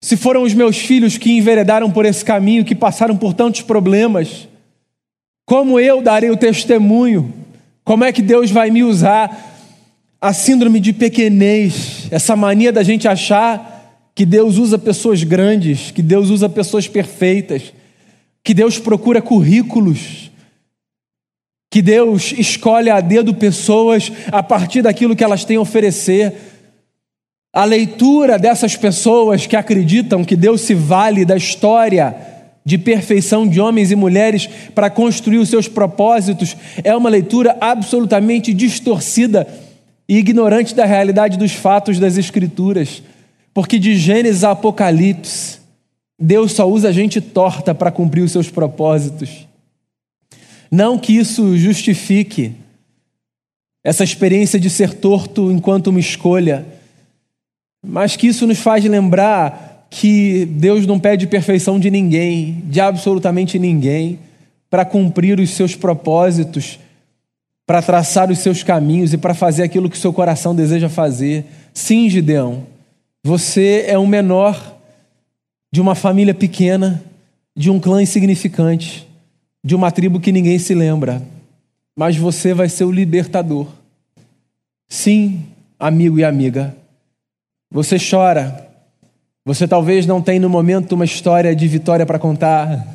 se 0.00 0.16
foram 0.16 0.42
os 0.42 0.54
meus 0.54 0.76
filhos 0.76 1.18
que 1.18 1.32
enveredaram 1.32 1.90
por 1.90 2.04
esse 2.04 2.24
caminho, 2.24 2.64
que 2.64 2.74
passaram 2.74 3.16
por 3.16 3.34
tantos 3.34 3.62
problemas, 3.62 4.48
como 5.46 5.78
eu 5.78 6.00
darei 6.00 6.30
o 6.30 6.36
testemunho? 6.36 7.32
Como 7.84 8.04
é 8.04 8.12
que 8.12 8.22
Deus 8.22 8.50
vai 8.50 8.70
me 8.70 8.82
usar? 8.82 9.53
A 10.24 10.32
síndrome 10.32 10.80
de 10.80 10.94
pequenez, 10.94 12.08
essa 12.10 12.34
mania 12.34 12.72
da 12.72 12.82
gente 12.82 13.06
achar 13.06 14.08
que 14.14 14.24
Deus 14.24 14.56
usa 14.56 14.78
pessoas 14.78 15.22
grandes, 15.22 15.90
que 15.90 16.00
Deus 16.00 16.30
usa 16.30 16.48
pessoas 16.48 16.88
perfeitas, 16.88 17.74
que 18.42 18.54
Deus 18.54 18.78
procura 18.78 19.20
currículos, 19.20 20.30
que 21.70 21.82
Deus 21.82 22.32
escolhe 22.38 22.88
a 22.88 23.02
dedo 23.02 23.34
pessoas 23.34 24.10
a 24.32 24.42
partir 24.42 24.80
daquilo 24.80 25.14
que 25.14 25.22
elas 25.22 25.44
têm 25.44 25.58
a 25.58 25.60
oferecer. 25.60 26.32
A 27.52 27.66
leitura 27.66 28.38
dessas 28.38 28.74
pessoas 28.76 29.46
que 29.46 29.56
acreditam 29.56 30.24
que 30.24 30.36
Deus 30.36 30.62
se 30.62 30.72
vale 30.72 31.26
da 31.26 31.36
história 31.36 32.16
de 32.64 32.78
perfeição 32.78 33.46
de 33.46 33.60
homens 33.60 33.90
e 33.90 33.94
mulheres 33.94 34.48
para 34.74 34.88
construir 34.88 35.36
os 35.36 35.50
seus 35.50 35.68
propósitos 35.68 36.56
é 36.82 36.96
uma 36.96 37.10
leitura 37.10 37.58
absolutamente 37.60 38.54
distorcida 38.54 39.46
e 40.08 40.18
ignorante 40.18 40.74
da 40.74 40.84
realidade 40.84 41.38
dos 41.38 41.52
fatos 41.52 41.98
das 41.98 42.16
Escrituras, 42.16 43.02
porque 43.52 43.78
de 43.78 43.96
Gênesis 43.96 44.44
a 44.44 44.50
Apocalipse, 44.50 45.58
Deus 46.18 46.52
só 46.52 46.68
usa 46.68 46.92
gente 46.92 47.20
torta 47.20 47.74
para 47.74 47.90
cumprir 47.90 48.22
os 48.22 48.32
seus 48.32 48.50
propósitos. 48.50 49.46
Não 50.70 50.98
que 50.98 51.16
isso 51.16 51.56
justifique 51.56 52.52
essa 53.82 54.02
experiência 54.02 54.58
de 54.58 54.70
ser 54.70 54.94
torto 54.94 55.50
enquanto 55.52 55.88
uma 55.88 56.00
escolha, 56.00 56.66
mas 57.84 58.16
que 58.16 58.26
isso 58.26 58.46
nos 58.46 58.58
faz 58.58 58.84
lembrar 58.84 59.86
que 59.90 60.46
Deus 60.46 60.86
não 60.86 60.98
pede 60.98 61.26
perfeição 61.26 61.78
de 61.78 61.90
ninguém, 61.90 62.62
de 62.66 62.80
absolutamente 62.80 63.58
ninguém, 63.58 64.18
para 64.70 64.84
cumprir 64.84 65.38
os 65.38 65.50
seus 65.50 65.76
propósitos 65.76 66.80
para 67.66 67.80
traçar 67.80 68.30
os 68.30 68.38
seus 68.38 68.62
caminhos 68.62 69.12
e 69.12 69.18
para 69.18 69.34
fazer 69.34 69.62
aquilo 69.62 69.88
que 69.88 69.96
o 69.96 70.00
seu 70.00 70.12
coração 70.12 70.54
deseja 70.54 70.88
fazer. 70.88 71.46
Sim, 71.72 72.08
Gideão, 72.08 72.66
Você 73.24 73.84
é 73.88 73.96
o 73.96 74.06
menor 74.06 74.76
de 75.72 75.80
uma 75.80 75.94
família 75.94 76.34
pequena, 76.34 77.02
de 77.56 77.70
um 77.70 77.80
clã 77.80 78.02
insignificante, 78.02 79.08
de 79.64 79.74
uma 79.74 79.90
tribo 79.90 80.20
que 80.20 80.30
ninguém 80.30 80.58
se 80.58 80.74
lembra. 80.74 81.22
Mas 81.96 82.16
você 82.16 82.52
vai 82.52 82.68
ser 82.68 82.84
o 82.84 82.92
libertador. 82.92 83.66
Sim, 84.86 85.42
amigo 85.78 86.18
e 86.18 86.24
amiga. 86.24 86.76
Você 87.70 87.96
chora. 87.98 88.68
Você 89.46 89.66
talvez 89.66 90.06
não 90.06 90.20
tenha 90.20 90.40
no 90.40 90.48
momento 90.48 90.92
uma 90.92 91.04
história 91.04 91.56
de 91.56 91.66
vitória 91.66 92.04
para 92.04 92.18
contar. 92.18 92.86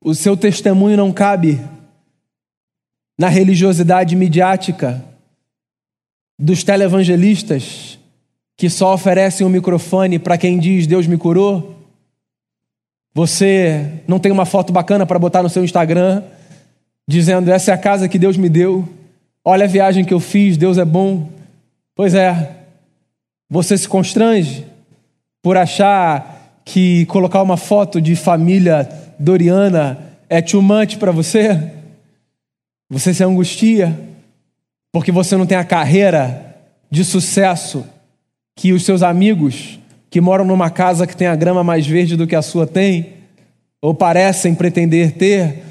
O 0.00 0.14
seu 0.14 0.36
testemunho 0.36 0.96
não 0.96 1.12
cabe 1.12 1.60
na 3.18 3.28
religiosidade 3.28 4.14
midiática 4.14 5.04
dos 6.38 6.62
televangelistas 6.62 7.98
que 8.56 8.70
só 8.70 8.94
oferecem 8.94 9.46
um 9.46 9.50
microfone 9.50 10.18
para 10.18 10.38
quem 10.38 10.58
diz 10.58 10.86
Deus 10.86 11.06
me 11.06 11.18
curou. 11.18 11.76
Você 13.12 14.02
não 14.06 14.20
tem 14.20 14.30
uma 14.30 14.44
foto 14.44 14.72
bacana 14.72 15.04
para 15.04 15.18
botar 15.18 15.42
no 15.42 15.48
seu 15.48 15.64
Instagram 15.64 16.22
dizendo 17.08 17.50
essa 17.50 17.72
é 17.72 17.74
a 17.74 17.78
casa 17.78 18.08
que 18.08 18.18
Deus 18.18 18.36
me 18.36 18.48
deu. 18.48 18.88
Olha 19.44 19.64
a 19.64 19.68
viagem 19.68 20.04
que 20.04 20.14
eu 20.14 20.20
fiz, 20.20 20.56
Deus 20.56 20.78
é 20.78 20.84
bom. 20.84 21.28
Pois 21.94 22.14
é. 22.14 22.56
Você 23.50 23.78
se 23.78 23.88
constrange 23.88 24.66
por 25.42 25.56
achar 25.56 26.60
que 26.64 27.06
colocar 27.06 27.42
uma 27.42 27.56
foto 27.56 28.00
de 28.00 28.14
família 28.14 28.86
doriana 29.18 29.98
é 30.28 30.42
too 30.42 30.60
much 30.60 30.98
para 30.98 31.10
você? 31.10 31.77
Você 32.90 33.12
se 33.12 33.22
angustia 33.22 33.98
porque 34.92 35.12
você 35.12 35.36
não 35.36 35.46
tem 35.46 35.58
a 35.58 35.64
carreira 35.64 36.56
de 36.90 37.04
sucesso 37.04 37.84
que 38.56 38.72
os 38.72 38.84
seus 38.84 39.02
amigos 39.02 39.78
que 40.10 40.20
moram 40.20 40.44
numa 40.44 40.70
casa 40.70 41.06
que 41.06 41.16
tem 41.16 41.26
a 41.26 41.36
grama 41.36 41.62
mais 41.62 41.86
verde 41.86 42.16
do 42.16 42.26
que 42.26 42.34
a 42.34 42.42
sua 42.42 42.66
têm, 42.66 43.14
ou 43.80 43.94
parecem 43.94 44.54
pretender 44.54 45.12
ter, 45.12 45.62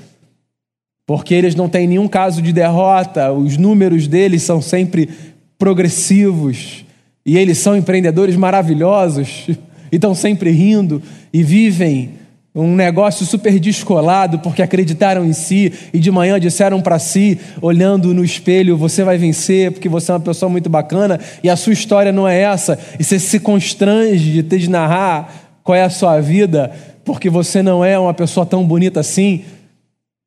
porque 1.05 1.33
eles 1.33 1.55
não 1.55 1.67
têm 1.67 1.87
nenhum 1.87 2.07
caso 2.07 2.41
de 2.41 2.53
derrota, 2.53 3.31
os 3.31 3.57
números 3.57 4.07
deles 4.07 4.43
são 4.43 4.61
sempre 4.61 5.09
progressivos, 5.57 6.85
e 7.25 7.37
eles 7.37 7.57
são 7.57 7.75
empreendedores 7.75 8.35
maravilhosos, 8.35 9.47
e 9.91 9.95
estão 9.95 10.13
sempre 10.13 10.51
rindo, 10.51 11.01
e 11.33 11.43
vivem 11.43 12.11
um 12.55 12.75
negócio 12.75 13.25
super 13.25 13.59
descolado 13.59 14.39
porque 14.39 14.63
acreditaram 14.63 15.23
em 15.25 15.33
si 15.33 15.71
e 15.93 15.99
de 15.99 16.09
manhã 16.09 16.39
disseram 16.39 16.81
para 16.81 16.97
si, 16.97 17.39
olhando 17.61 18.13
no 18.13 18.25
espelho, 18.25 18.75
você 18.75 19.03
vai 19.03 19.17
vencer 19.17 19.71
porque 19.71 19.87
você 19.87 20.11
é 20.11 20.15
uma 20.15 20.19
pessoa 20.19 20.49
muito 20.49 20.69
bacana 20.69 21.19
e 21.43 21.49
a 21.49 21.55
sua 21.55 21.73
história 21.73 22.11
não 22.11 22.27
é 22.27 22.41
essa. 22.41 22.79
E 22.99 23.03
você 23.03 23.19
se 23.19 23.39
constrange 23.39 24.31
de 24.31 24.43
ter 24.43 24.57
de 24.57 24.69
narrar 24.69 25.59
qual 25.63 25.75
é 25.75 25.83
a 25.83 25.89
sua 25.89 26.19
vida 26.19 26.71
porque 27.07 27.29
você 27.29 27.63
não 27.63 27.85
é 27.85 27.97
uma 27.97 28.13
pessoa 28.13 28.45
tão 28.45 28.65
bonita 28.67 28.99
assim, 28.99 29.45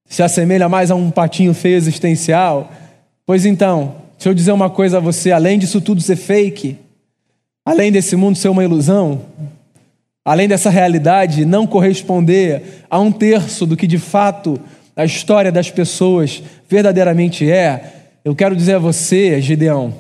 se 0.08 0.22
assemelha 0.22 0.66
mais 0.66 0.90
a 0.90 0.94
um 0.94 1.10
patinho 1.10 1.52
feio 1.52 1.76
existencial. 1.76 2.72
Pois 3.26 3.44
então, 3.44 3.96
deixa 4.16 4.30
eu 4.30 4.34
dizer 4.34 4.52
uma 4.52 4.70
coisa 4.70 4.96
a 4.96 5.00
você: 5.00 5.30
além 5.30 5.58
disso 5.58 5.80
tudo 5.80 6.00
ser 6.00 6.16
fake, 6.16 6.78
além 7.66 7.92
desse 7.92 8.16
mundo 8.16 8.38
ser 8.38 8.48
uma 8.48 8.64
ilusão, 8.64 9.20
além 10.24 10.48
dessa 10.48 10.70
realidade 10.70 11.44
não 11.44 11.66
corresponder 11.66 12.84
a 12.88 12.98
um 12.98 13.10
terço 13.10 13.66
do 13.66 13.76
que 13.76 13.86
de 13.86 13.98
fato 13.98 14.60
a 14.94 15.04
história 15.04 15.50
das 15.50 15.70
pessoas 15.70 16.42
verdadeiramente 16.68 17.50
é, 17.50 17.94
eu 18.24 18.34
quero 18.34 18.54
dizer 18.54 18.74
a 18.74 18.78
você, 18.78 19.40
Gideão, 19.40 19.94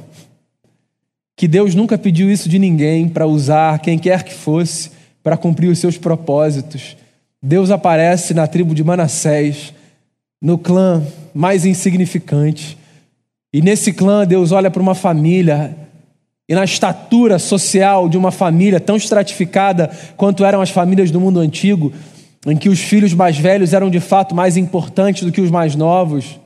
que 1.36 1.48
Deus 1.48 1.74
nunca 1.74 1.96
pediu 1.96 2.30
isso 2.30 2.48
de 2.48 2.58
ninguém 2.58 3.08
para 3.08 3.26
usar 3.26 3.78
quem 3.78 3.98
quer 3.98 4.22
que 4.22 4.34
fosse 4.34 4.90
para 5.22 5.38
cumprir 5.38 5.68
os 5.68 5.78
seus 5.78 5.96
propósitos. 5.96 6.96
Deus 7.42 7.70
aparece 7.70 8.34
na 8.34 8.46
tribo 8.46 8.74
de 8.74 8.84
Manassés, 8.84 9.72
no 10.40 10.58
clã 10.58 11.02
mais 11.32 11.64
insignificante. 11.64 12.76
E 13.52 13.62
nesse 13.62 13.92
clã, 13.92 14.26
Deus 14.26 14.52
olha 14.52 14.70
para 14.70 14.82
uma 14.82 14.94
família 14.94 15.74
e 16.50 16.54
na 16.54 16.64
estatura 16.64 17.38
social 17.38 18.08
de 18.08 18.18
uma 18.18 18.32
família 18.32 18.80
tão 18.80 18.96
estratificada 18.96 19.88
quanto 20.16 20.44
eram 20.44 20.60
as 20.60 20.68
famílias 20.68 21.12
do 21.12 21.20
mundo 21.20 21.38
antigo, 21.38 21.92
em 22.44 22.56
que 22.56 22.68
os 22.68 22.80
filhos 22.80 23.14
mais 23.14 23.38
velhos 23.38 23.72
eram 23.72 23.88
de 23.88 24.00
fato 24.00 24.34
mais 24.34 24.56
importantes 24.56 25.22
do 25.22 25.30
que 25.30 25.40
os 25.40 25.48
mais 25.48 25.76
novos, 25.76 26.40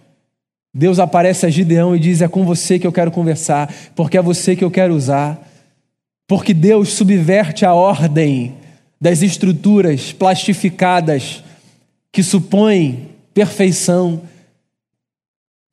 Deus 0.74 0.98
aparece 0.98 1.46
a 1.46 1.50
Gideão 1.50 1.96
e 1.96 1.98
diz: 1.98 2.20
É 2.20 2.28
com 2.28 2.44
você 2.44 2.78
que 2.78 2.86
eu 2.86 2.92
quero 2.92 3.10
conversar, 3.10 3.72
porque 3.94 4.18
é 4.18 4.22
você 4.22 4.54
que 4.54 4.62
eu 4.62 4.70
quero 4.70 4.94
usar. 4.94 5.40
Porque 6.28 6.52
Deus 6.52 6.92
subverte 6.92 7.64
a 7.64 7.72
ordem 7.72 8.56
das 9.00 9.22
estruturas 9.22 10.12
plastificadas 10.12 11.42
que 12.12 12.22
supõem 12.22 13.08
perfeição 13.32 14.20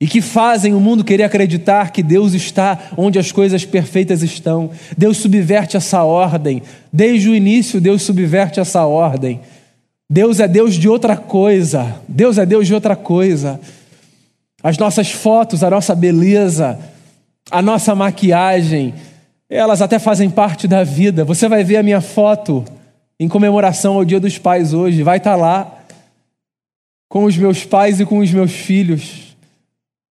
e 0.02 0.06
que 0.08 0.20
fazem 0.20 0.74
o 0.74 0.80
mundo 0.80 1.04
querer 1.04 1.22
acreditar 1.22 1.92
que 1.92 2.02
Deus 2.02 2.34
está 2.34 2.76
onde 2.96 3.20
as 3.20 3.30
coisas 3.30 3.64
perfeitas 3.64 4.20
estão. 4.20 4.72
Deus 4.98 5.18
subverte 5.18 5.76
essa 5.76 6.02
ordem. 6.02 6.60
Desde 6.92 7.28
o 7.28 7.36
início, 7.36 7.80
Deus 7.80 8.02
subverte 8.02 8.58
essa 8.58 8.84
ordem. 8.84 9.40
Deus 10.10 10.40
é 10.40 10.48
Deus 10.48 10.74
de 10.74 10.88
outra 10.88 11.16
coisa. 11.16 12.00
Deus 12.08 12.36
é 12.36 12.44
Deus 12.44 12.66
de 12.66 12.74
outra 12.74 12.96
coisa. 12.96 13.60
As 14.60 14.76
nossas 14.76 15.12
fotos, 15.12 15.62
a 15.62 15.70
nossa 15.70 15.94
beleza, 15.94 16.80
a 17.48 17.62
nossa 17.62 17.94
maquiagem, 17.94 18.94
elas 19.48 19.80
até 19.80 20.00
fazem 20.00 20.28
parte 20.28 20.66
da 20.66 20.82
vida. 20.82 21.24
Você 21.24 21.48
vai 21.48 21.62
ver 21.62 21.76
a 21.76 21.82
minha 21.84 22.00
foto 22.00 22.64
em 23.20 23.28
comemoração 23.28 23.94
ao 23.94 24.04
Dia 24.04 24.18
dos 24.18 24.36
Pais 24.36 24.74
hoje. 24.74 25.04
Vai 25.04 25.18
estar 25.18 25.36
lá 25.36 25.78
com 27.08 27.22
os 27.22 27.36
meus 27.36 27.64
pais 27.64 28.00
e 28.00 28.04
com 28.04 28.18
os 28.18 28.32
meus 28.32 28.50
filhos. 28.50 29.31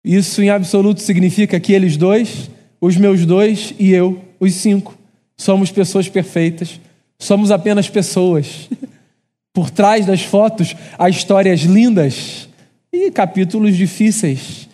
Isso 0.03 0.41
em 0.41 0.49
absoluto 0.49 1.01
significa 1.01 1.59
que 1.59 1.73
eles 1.73 1.95
dois, 1.95 2.49
os 2.79 2.97
meus 2.97 3.25
dois 3.25 3.73
e 3.77 3.91
eu, 3.91 4.19
os 4.39 4.53
cinco, 4.55 4.97
somos 5.37 5.71
pessoas 5.71 6.09
perfeitas, 6.09 6.79
somos 7.19 7.51
apenas 7.51 7.89
pessoas. 7.89 8.69
Por 9.53 9.69
trás 9.69 10.05
das 10.05 10.21
fotos 10.21 10.75
há 10.97 11.09
histórias 11.09 11.61
lindas 11.61 12.47
e 12.91 13.11
capítulos 13.11 13.75
difíceis. 13.75 14.67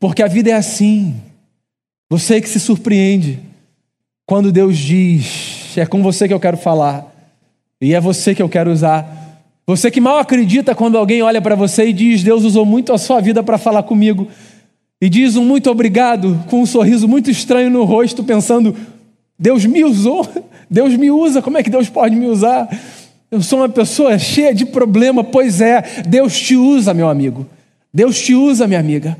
Porque 0.00 0.22
a 0.22 0.26
vida 0.26 0.50
é 0.50 0.54
assim. 0.54 1.14
Você 2.10 2.40
que 2.40 2.48
se 2.48 2.58
surpreende 2.58 3.38
quando 4.26 4.52
Deus 4.52 4.76
diz: 4.76 5.76
é 5.76 5.86
com 5.86 6.02
você 6.02 6.26
que 6.26 6.34
eu 6.34 6.40
quero 6.40 6.56
falar, 6.56 7.10
e 7.80 7.94
é 7.94 8.00
você 8.00 8.34
que 8.34 8.42
eu 8.42 8.48
quero 8.48 8.70
usar 8.70 9.23
você 9.66 9.90
que 9.90 10.00
mal 10.00 10.18
acredita 10.18 10.74
quando 10.74 10.98
alguém 10.98 11.22
olha 11.22 11.40
para 11.40 11.54
você 11.54 11.86
e 11.86 11.92
diz: 11.92 12.22
Deus 12.22 12.44
usou 12.44 12.66
muito 12.66 12.92
a 12.92 12.98
sua 12.98 13.20
vida 13.20 13.42
para 13.42 13.56
falar 13.56 13.82
comigo. 13.82 14.28
E 15.00 15.08
diz 15.08 15.36
um 15.36 15.44
muito 15.44 15.70
obrigado 15.70 16.42
com 16.48 16.62
um 16.62 16.66
sorriso 16.66 17.08
muito 17.08 17.30
estranho 17.30 17.70
no 17.70 17.84
rosto, 17.84 18.22
pensando: 18.22 18.76
Deus 19.38 19.64
me 19.64 19.82
usou, 19.84 20.28
Deus 20.70 20.94
me 20.96 21.10
usa, 21.10 21.40
como 21.40 21.56
é 21.56 21.62
que 21.62 21.70
Deus 21.70 21.88
pode 21.88 22.14
me 22.14 22.26
usar? 22.26 22.68
Eu 23.30 23.42
sou 23.42 23.60
uma 23.60 23.68
pessoa 23.68 24.18
cheia 24.18 24.54
de 24.54 24.66
problema, 24.66 25.24
pois 25.24 25.60
é, 25.60 25.82
Deus 26.06 26.38
te 26.38 26.56
usa, 26.56 26.94
meu 26.94 27.08
amigo. 27.08 27.46
Deus 27.92 28.20
te 28.20 28.34
usa, 28.34 28.66
minha 28.66 28.80
amiga. 28.80 29.16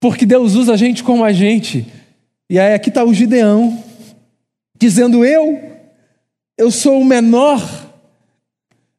Porque 0.00 0.26
Deus 0.26 0.54
usa 0.54 0.72
a 0.72 0.76
gente 0.76 1.04
como 1.04 1.24
a 1.24 1.32
gente. 1.32 1.86
E 2.50 2.58
aí 2.58 2.74
aqui 2.74 2.88
está 2.88 3.04
o 3.04 3.14
Gideão, 3.14 3.82
dizendo: 4.76 5.24
Eu, 5.24 5.60
eu 6.58 6.70
sou 6.70 7.00
o 7.00 7.04
menor 7.04 7.62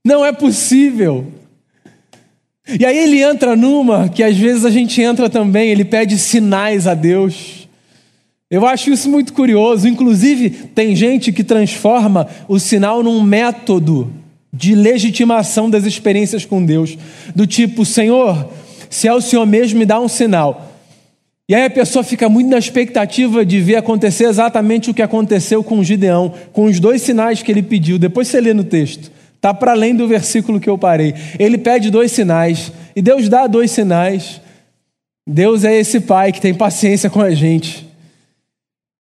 não 0.04 0.26
é 0.26 0.32
possível. 0.32 1.28
E 2.80 2.86
aí 2.86 2.98
ele 2.98 3.22
entra 3.22 3.56
numa 3.56 4.10
que 4.10 4.24
às 4.24 4.38
vezes 4.38 4.66
a 4.66 4.70
gente 4.70 5.02
entra 5.02 5.30
também, 5.30 5.70
ele 5.70 5.86
pede 5.86 6.18
sinais 6.18 6.88
a 6.88 6.94
Deus. 6.94 7.68
Eu 8.50 8.66
acho 8.68 8.92
isso 8.92 9.10
muito 9.10 9.34
curioso. 9.34 9.88
Inclusive, 9.88 10.50
tem 10.50 10.96
gente 10.96 11.32
que 11.32 11.44
transforma 11.44 12.28
o 12.48 12.60
sinal 12.60 13.02
num 13.02 13.22
método 13.22 14.14
de 14.54 14.76
legitimação 14.76 15.70
das 15.70 15.86
experiências 15.86 16.46
com 16.46 16.64
Deus. 16.64 16.98
Do 17.36 17.48
tipo, 17.48 17.84
Senhor, 17.84 18.48
se 18.90 19.08
é 19.08 19.14
o 19.14 19.22
Senhor 19.22 19.46
mesmo, 19.46 19.80
me 19.80 19.86
dá 19.86 20.00
um 20.00 20.08
sinal. 20.08 20.72
E 21.50 21.56
aí 21.56 21.66
a 21.66 21.70
pessoa 21.70 22.04
fica 22.04 22.30
muito 22.30 22.50
na 22.50 22.58
expectativa 22.58 23.44
de 23.44 23.60
ver 23.60 23.76
acontecer 23.76 24.26
exatamente 24.26 24.90
o 24.90 24.94
que 24.94 25.02
aconteceu 25.02 25.64
com 25.64 25.84
Gideão, 25.84 26.34
com 26.54 26.66
os 26.66 26.80
dois 26.80 27.02
sinais 27.02 27.42
que 27.42 27.52
ele 27.52 27.64
pediu. 27.64 27.98
Depois 27.98 28.28
você 28.28 28.40
lê 28.40 28.54
no 28.54 28.64
texto. 28.64 29.12
Está 29.44 29.54
para 29.54 29.74
além 29.74 29.94
do 29.94 30.08
versículo 30.08 30.58
que 30.58 30.70
eu 30.70 30.78
parei. 30.78 31.14
Ele 31.38 31.58
pede 31.58 31.92
dois 31.92 32.14
sinais 32.14 32.72
e 32.96 33.02
Deus 33.02 33.28
dá 33.28 33.46
dois 33.46 33.72
sinais. 33.72 34.40
Deus 35.28 35.66
é 35.66 35.76
esse 35.78 36.00
pai 36.00 36.32
que 36.32 36.40
tem 36.40 36.54
paciência 36.54 37.10
com 37.10 37.20
a 37.20 37.30
gente, 37.32 37.86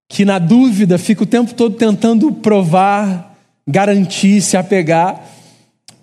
que 0.10 0.26
na 0.26 0.40
dúvida 0.40 0.98
fica 0.98 1.24
o 1.24 1.26
tempo 1.26 1.54
todo 1.54 1.78
tentando 1.78 2.30
provar, 2.30 3.38
garantir, 3.66 4.42
se 4.42 4.58
apegar. 4.58 5.26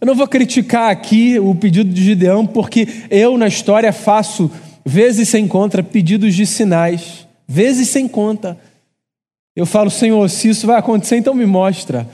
Eu 0.01 0.07
não 0.07 0.15
vou 0.15 0.27
criticar 0.27 0.91
aqui 0.91 1.39
o 1.39 1.55
pedido 1.55 1.93
de 1.93 2.03
Gideão, 2.03 2.47
porque 2.47 2.89
eu 3.11 3.37
na 3.37 3.47
história 3.47 3.93
faço 3.93 4.51
vezes 4.87 5.29
sem 5.29 5.47
conta 5.47 5.83
pedidos 5.83 6.35
de 6.35 6.47
sinais, 6.47 7.27
vezes 7.47 7.91
sem 7.91 8.09
conta. 8.09 8.59
Eu 9.55 9.67
falo, 9.67 9.91
Senhor, 9.91 10.27
se 10.31 10.49
isso 10.49 10.67
vai 10.67 10.79
acontecer, 10.79 11.19
então 11.19 11.35
me 11.35 11.45
mostra. 11.45 12.09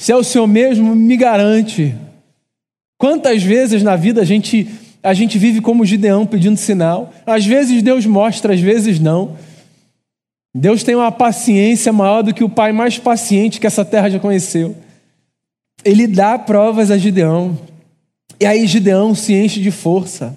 Se 0.00 0.12
é 0.12 0.16
o 0.16 0.24
Senhor 0.24 0.46
mesmo, 0.46 0.96
me 0.96 1.14
garante. 1.14 1.94
Quantas 2.96 3.42
vezes 3.42 3.82
na 3.82 3.96
vida 3.96 4.22
a 4.22 4.24
gente, 4.24 4.66
a 5.02 5.12
gente 5.12 5.36
vive 5.36 5.60
como 5.60 5.84
Gideão 5.84 6.24
pedindo 6.24 6.56
sinal? 6.56 7.12
Às 7.26 7.44
vezes 7.44 7.82
Deus 7.82 8.06
mostra, 8.06 8.54
às 8.54 8.60
vezes 8.60 8.98
não. 8.98 9.36
Deus 10.54 10.82
tem 10.82 10.94
uma 10.94 11.12
paciência 11.12 11.92
maior 11.92 12.22
do 12.22 12.32
que 12.32 12.42
o 12.42 12.48
pai 12.48 12.72
mais 12.72 12.98
paciente 12.98 13.60
que 13.60 13.66
essa 13.66 13.84
terra 13.84 14.08
já 14.08 14.18
conheceu. 14.18 14.74
Ele 15.84 16.06
dá 16.06 16.38
provas 16.38 16.90
a 16.90 16.96
Gideão. 16.96 17.58
E 18.40 18.46
aí 18.46 18.66
Gideão 18.66 19.14
se 19.14 19.34
enche 19.34 19.60
de 19.60 19.70
força. 19.70 20.34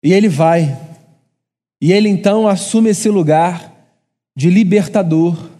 E 0.00 0.12
ele 0.12 0.28
vai. 0.28 0.78
E 1.82 1.92
ele 1.92 2.08
então 2.08 2.46
assume 2.46 2.90
esse 2.90 3.08
lugar 3.08 3.74
de 4.36 4.48
libertador. 4.48 5.57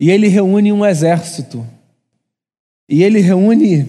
E 0.00 0.10
ele 0.10 0.28
reúne 0.28 0.72
um 0.72 0.84
exército. 0.84 1.66
E 2.88 3.02
ele 3.04 3.20
reúne 3.20 3.86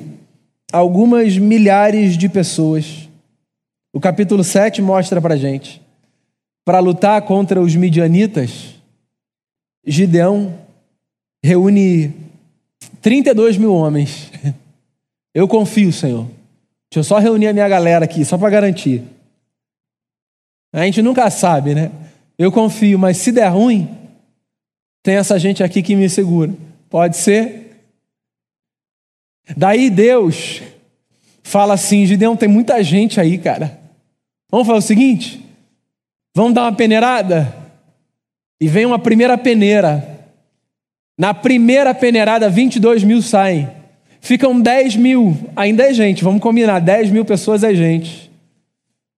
algumas 0.72 1.38
milhares 1.38 2.18
de 2.18 2.28
pessoas. 2.28 3.08
O 3.94 4.00
capítulo 4.00 4.44
7 4.44 4.82
mostra 4.82 5.22
para 5.22 5.38
gente. 5.38 5.82
Para 6.66 6.80
lutar 6.80 7.22
contra 7.22 7.62
os 7.62 7.76
midianitas, 7.76 8.76
Gideão 9.88 10.54
reúne 11.42 12.14
32 13.02 13.58
mil 13.58 13.74
homens. 13.74 14.30
Eu 15.34 15.48
confio, 15.48 15.94
Senhor. 15.94 16.28
Deixa 16.92 17.00
eu 17.00 17.04
só 17.06 17.20
reunir 17.20 17.48
a 17.48 17.54
minha 17.54 17.70
galera 17.70 18.04
aqui, 18.04 18.26
só 18.26 18.38
para 18.38 18.50
garantir. 18.50 19.02
A 20.74 20.84
gente 20.84 21.02
nunca 21.02 21.30
sabe, 21.30 21.74
né? 21.74 21.90
Eu 22.38 22.52
confio, 22.52 23.00
mas 23.00 23.16
se 23.16 23.32
der 23.32 23.48
ruim, 23.48 23.90
tem 25.04 25.16
essa 25.16 25.40
gente 25.40 25.64
aqui 25.64 25.82
que 25.82 25.96
me 25.96 26.10
segura. 26.10 26.54
Pode 26.90 27.18
ser? 27.18 27.84
Daí 29.56 29.90
Deus 29.90 30.62
fala 31.44 31.74
assim: 31.74 32.06
Gideão, 32.06 32.36
tem 32.36 32.50
muita 32.50 32.84
gente 32.84 33.20
aí, 33.20 33.38
cara. 33.38 33.80
Vamos 34.50 34.68
fazer 34.68 34.80
o 34.80 34.82
seguinte: 34.82 35.46
vamos 36.36 36.54
dar 36.54 36.64
uma 36.64 36.76
peneirada? 36.76 37.56
E 38.60 38.68
vem 38.68 38.86
uma 38.86 39.00
primeira 39.00 39.38
peneira. 39.38 40.08
Na 41.18 41.34
primeira 41.34 41.94
peneirada, 41.94 42.50
22 42.50 43.04
mil 43.04 43.22
saem. 43.22 43.70
Ficam 44.20 44.60
10 44.60 44.96
mil. 44.98 45.38
Ainda 45.56 45.90
é 45.90 45.94
gente, 45.94 46.24
vamos 46.24 46.42
combinar: 46.42 46.80
10 46.80 47.10
mil 47.10 47.26
pessoas 47.26 47.64
é 47.64 47.74
gente. 47.74 48.30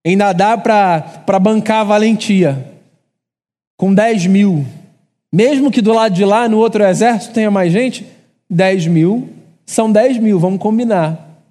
Ainda 0.05 0.31
dá 0.33 0.57
para 0.57 1.39
bancar 1.39 1.81
a 1.81 1.83
valentia. 1.83 2.73
Com 3.77 3.93
10 3.93 4.27
mil. 4.27 4.65
Mesmo 5.33 5.71
que 5.71 5.81
do 5.81 5.91
lado 5.91 6.13
de 6.13 6.23
lá, 6.23 6.47
no 6.47 6.59
outro 6.59 6.83
exército, 6.83 7.33
tenha 7.33 7.49
mais 7.49 7.73
gente, 7.73 8.05
10 8.47 8.85
mil 8.85 9.33
são 9.65 9.91
10 9.91 10.17
mil, 10.17 10.39
vamos 10.39 10.59
combinar. 10.59 11.41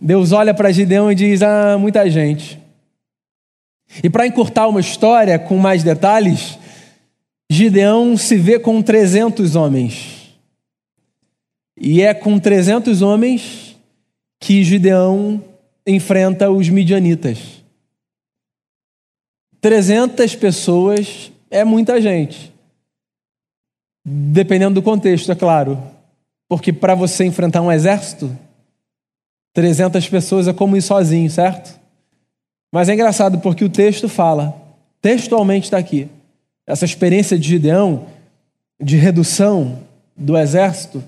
Deus 0.00 0.32
olha 0.32 0.54
para 0.54 0.72
Gideão 0.72 1.12
e 1.12 1.14
diz: 1.14 1.42
Ah, 1.42 1.76
muita 1.78 2.08
gente. 2.10 2.58
E 4.02 4.08
para 4.08 4.26
encurtar 4.26 4.68
uma 4.68 4.80
história 4.80 5.38
com 5.38 5.56
mais 5.56 5.82
detalhes, 5.82 6.58
Gideão 7.50 8.16
se 8.16 8.36
vê 8.36 8.58
com 8.58 8.80
300 8.80 9.56
homens. 9.56 10.38
E 11.76 12.02
é 12.02 12.14
com 12.14 12.38
300 12.38 13.02
homens 13.02 13.76
que 14.38 14.62
Gideão 14.64 15.42
enfrenta 15.86 16.50
os 16.50 16.68
midianitas. 16.68 17.38
300 19.60 20.34
pessoas 20.36 21.30
é 21.50 21.64
muita 21.64 22.00
gente. 22.00 22.52
Dependendo 24.04 24.76
do 24.76 24.82
contexto, 24.82 25.30
é 25.30 25.34
claro. 25.34 25.78
Porque 26.48 26.72
para 26.72 26.94
você 26.94 27.24
enfrentar 27.24 27.60
um 27.60 27.70
exército, 27.70 28.36
300 29.52 30.08
pessoas 30.08 30.48
é 30.48 30.52
como 30.52 30.76
ir 30.76 30.82
sozinho, 30.82 31.30
certo? 31.30 31.78
Mas 32.72 32.88
é 32.88 32.94
engraçado 32.94 33.40
porque 33.40 33.64
o 33.64 33.68
texto 33.68 34.08
fala, 34.08 34.54
textualmente 35.02 35.66
está 35.66 35.78
aqui, 35.78 36.08
essa 36.66 36.84
experiência 36.84 37.38
de 37.38 37.48
Gideão, 37.48 38.06
de 38.80 38.96
redução 38.96 39.80
do 40.16 40.36
exército, 40.38 41.02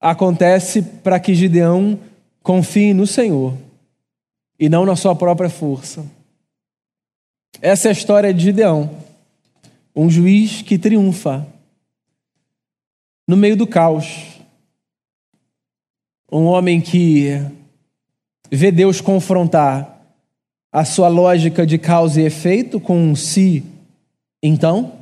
acontece 0.00 0.82
para 0.82 1.20
que 1.20 1.34
Gideão 1.34 1.98
confie 2.42 2.94
no 2.94 3.06
Senhor 3.06 3.54
e 4.58 4.68
não 4.68 4.86
na 4.86 4.96
sua 4.96 5.14
própria 5.14 5.50
força. 5.50 6.04
Essa 7.60 7.88
é 7.88 7.90
a 7.90 7.92
história 7.92 8.32
de 8.32 8.44
Gideão, 8.44 8.90
um 9.94 10.10
juiz 10.10 10.62
que 10.62 10.78
triunfa 10.78 11.46
no 13.26 13.36
meio 13.36 13.56
do 13.56 13.66
caos. 13.66 14.06
Um 16.30 16.44
homem 16.44 16.80
que 16.80 17.28
vê 18.50 18.72
Deus 18.72 19.00
confrontar 19.00 19.94
a 20.72 20.84
sua 20.84 21.08
lógica 21.08 21.64
de 21.64 21.78
causa 21.78 22.20
e 22.20 22.24
efeito 22.24 22.80
com 22.80 22.98
um 22.98 23.14
si, 23.14 23.64
então. 24.42 24.98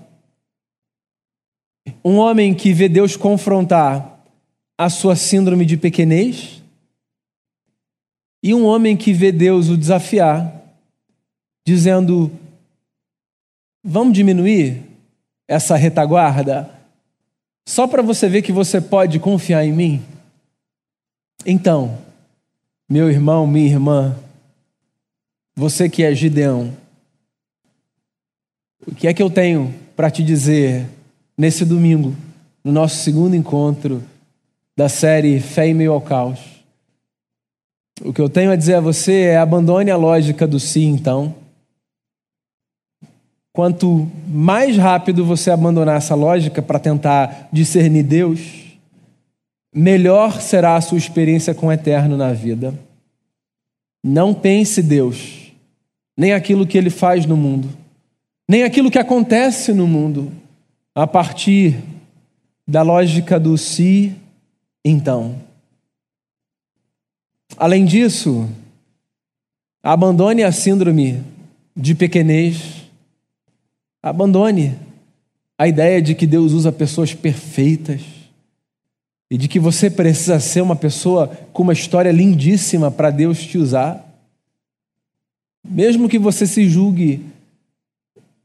Um 2.04 2.18
homem 2.18 2.54
que 2.54 2.72
vê 2.72 2.88
Deus 2.88 3.16
confrontar 3.16 4.22
a 4.76 4.90
sua 4.90 5.16
síndrome 5.16 5.64
de 5.64 5.76
pequenez 5.76 6.62
e 8.42 8.52
um 8.52 8.64
homem 8.66 8.96
que 8.96 9.12
vê 9.12 9.30
Deus 9.30 9.68
o 9.68 9.76
desafiar, 9.76 10.62
dizendo: 11.66 12.30
Vamos 13.84 14.14
diminuir 14.14 14.82
essa 15.48 15.76
retaguarda, 15.76 16.70
só 17.66 17.86
para 17.86 18.02
você 18.02 18.28
ver 18.28 18.42
que 18.42 18.52
você 18.52 18.80
pode 18.80 19.18
confiar 19.18 19.64
em 19.64 19.72
mim? 19.72 20.02
Então, 21.44 21.98
meu 22.88 23.10
irmão, 23.10 23.46
minha 23.46 23.66
irmã, 23.66 24.16
você 25.54 25.88
que 25.88 26.02
é 26.02 26.14
Gideão, 26.14 26.72
o 28.86 28.94
que 28.94 29.08
é 29.08 29.14
que 29.14 29.22
eu 29.22 29.30
tenho 29.30 29.74
para 29.96 30.10
te 30.10 30.22
dizer 30.22 30.86
nesse 31.36 31.64
domingo, 31.64 32.14
no 32.62 32.72
nosso 32.72 32.96
segundo 32.96 33.34
encontro 33.34 34.02
da 34.76 34.88
série 34.88 35.40
Fé 35.40 35.68
e 35.68 35.74
Meio 35.74 35.92
ao 35.92 36.00
Caos? 36.00 36.38
O 38.00 38.12
que 38.12 38.20
eu 38.20 38.28
tenho 38.28 38.50
a 38.50 38.56
dizer 38.56 38.76
a 38.76 38.80
você 38.80 39.22
é 39.22 39.38
abandone 39.38 39.90
a 39.90 39.96
lógica 39.96 40.46
do 40.46 40.58
sim, 40.58 40.88
então. 40.88 41.41
Quanto 43.52 44.10
mais 44.26 44.78
rápido 44.78 45.24
você 45.24 45.50
abandonar 45.50 45.98
essa 45.98 46.14
lógica 46.14 46.62
para 46.62 46.78
tentar 46.78 47.48
discernir 47.52 48.02
Deus, 48.02 48.40
melhor 49.74 50.40
será 50.40 50.76
a 50.76 50.80
sua 50.80 50.96
experiência 50.96 51.54
com 51.54 51.66
o 51.66 51.72
eterno 51.72 52.16
na 52.16 52.32
vida. 52.32 52.74
Não 54.02 54.32
pense 54.32 54.82
Deus, 54.82 55.52
nem 56.16 56.32
aquilo 56.32 56.66
que 56.66 56.78
ele 56.78 56.90
faz 56.90 57.26
no 57.26 57.36
mundo, 57.36 57.68
nem 58.48 58.64
aquilo 58.64 58.90
que 58.90 58.98
acontece 58.98 59.72
no 59.72 59.86
mundo, 59.86 60.32
a 60.94 61.06
partir 61.06 61.78
da 62.66 62.82
lógica 62.82 63.38
do 63.38 63.58
se, 63.58 63.74
si, 63.74 64.16
então. 64.84 65.36
Além 67.56 67.84
disso, 67.84 68.48
abandone 69.82 70.42
a 70.42 70.50
síndrome 70.50 71.22
de 71.76 71.94
pequenez, 71.94 72.81
abandone 74.02 74.76
a 75.56 75.68
ideia 75.68 76.02
de 76.02 76.14
que 76.14 76.26
Deus 76.26 76.52
usa 76.52 76.72
pessoas 76.72 77.14
perfeitas 77.14 78.00
e 79.30 79.38
de 79.38 79.46
que 79.46 79.60
você 79.60 79.88
precisa 79.88 80.40
ser 80.40 80.60
uma 80.60 80.74
pessoa 80.74 81.28
com 81.52 81.62
uma 81.62 81.72
história 81.72 82.10
lindíssima 82.10 82.90
para 82.90 83.10
Deus 83.10 83.42
te 83.42 83.56
usar. 83.56 84.04
Mesmo 85.64 86.08
que 86.08 86.18
você 86.18 86.46
se 86.46 86.68
julgue 86.68 87.24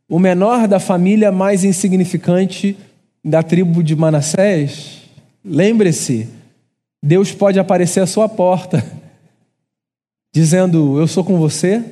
o 0.08 0.20
menor 0.20 0.68
da 0.68 0.80
família 0.80 1.32
mais 1.32 1.64
insignificante 1.64 2.78
da 3.26 3.42
tribo 3.42 3.84
de 3.84 3.96
Manassés, 3.96 5.02
lembre-se, 5.44 6.30
Deus 7.04 7.34
pode 7.34 7.60
aparecer 7.60 8.00
à 8.00 8.06
sua 8.06 8.30
porta, 8.30 8.86
dizendo: 10.32 11.00
Eu 11.00 11.08
sou 11.08 11.24
com 11.24 11.38
você 11.38 11.84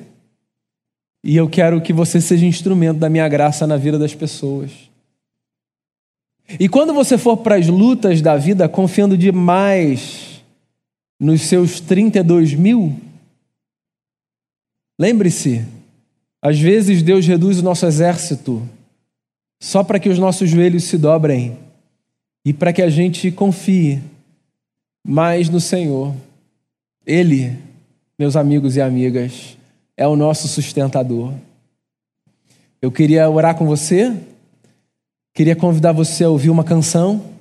e 1.25 1.35
eu 1.35 1.49
quero 1.49 1.81
que 1.81 1.91
você 1.91 2.21
seja 2.21 2.45
instrumento 2.45 2.99
da 2.99 3.09
minha 3.09 3.27
graça 3.27 3.65
na 3.65 3.77
vida 3.77 3.97
das 3.97 4.13
pessoas. 4.13 4.69
E 6.59 6.69
quando 6.69 6.93
você 6.93 7.17
for 7.17 7.37
para 7.37 7.55
as 7.55 7.67
lutas 7.67 8.21
da 8.21 8.37
vida 8.37 8.69
confiando 8.69 9.17
demais 9.17 10.43
nos 11.19 11.41
seus 11.41 11.79
32 11.79 12.53
mil, 12.53 12.95
lembre-se, 14.99 15.65
às 16.39 16.59
vezes 16.59 17.01
Deus 17.01 17.25
reduz 17.25 17.59
o 17.59 17.63
nosso 17.63 17.87
exército 17.87 18.61
só 19.59 19.83
para 19.83 19.99
que 19.99 20.09
os 20.09 20.19
nossos 20.19 20.47
joelhos 20.47 20.83
se 20.83 20.95
dobrem 20.95 21.57
e 22.45 22.53
para 22.53 22.71
que 22.71 22.83
a 22.83 22.89
gente 22.89 23.31
confie 23.31 23.99
mas 25.07 25.49
no 25.49 25.59
Senhor. 25.59 26.15
Ele, 27.05 27.55
meus 28.17 28.35
amigos 28.35 28.75
e 28.75 28.81
amigas, 28.81 29.55
é 29.97 30.07
o 30.07 30.15
nosso 30.15 30.47
sustentador. 30.47 31.33
Eu 32.81 32.91
queria 32.91 33.29
orar 33.29 33.55
com 33.55 33.65
você 33.65 34.15
Queria 35.35 35.53
convidar 35.53 35.91
você 35.91 36.23
a 36.23 36.29
ouvir 36.29 36.49
uma 36.49 36.63
canção 36.63 37.35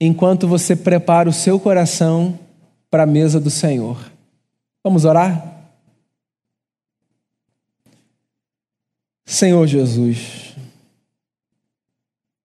enquanto 0.00 0.46
você 0.46 0.76
prepara 0.76 1.28
o 1.28 1.32
seu 1.32 1.58
coração 1.58 2.38
para 2.88 3.02
a 3.02 3.06
mesa 3.06 3.40
do 3.40 3.50
Senhor. 3.50 3.98
Vamos 4.84 5.04
orar? 5.04 5.66
Senhor 9.26 9.66
Jesus, 9.66 10.54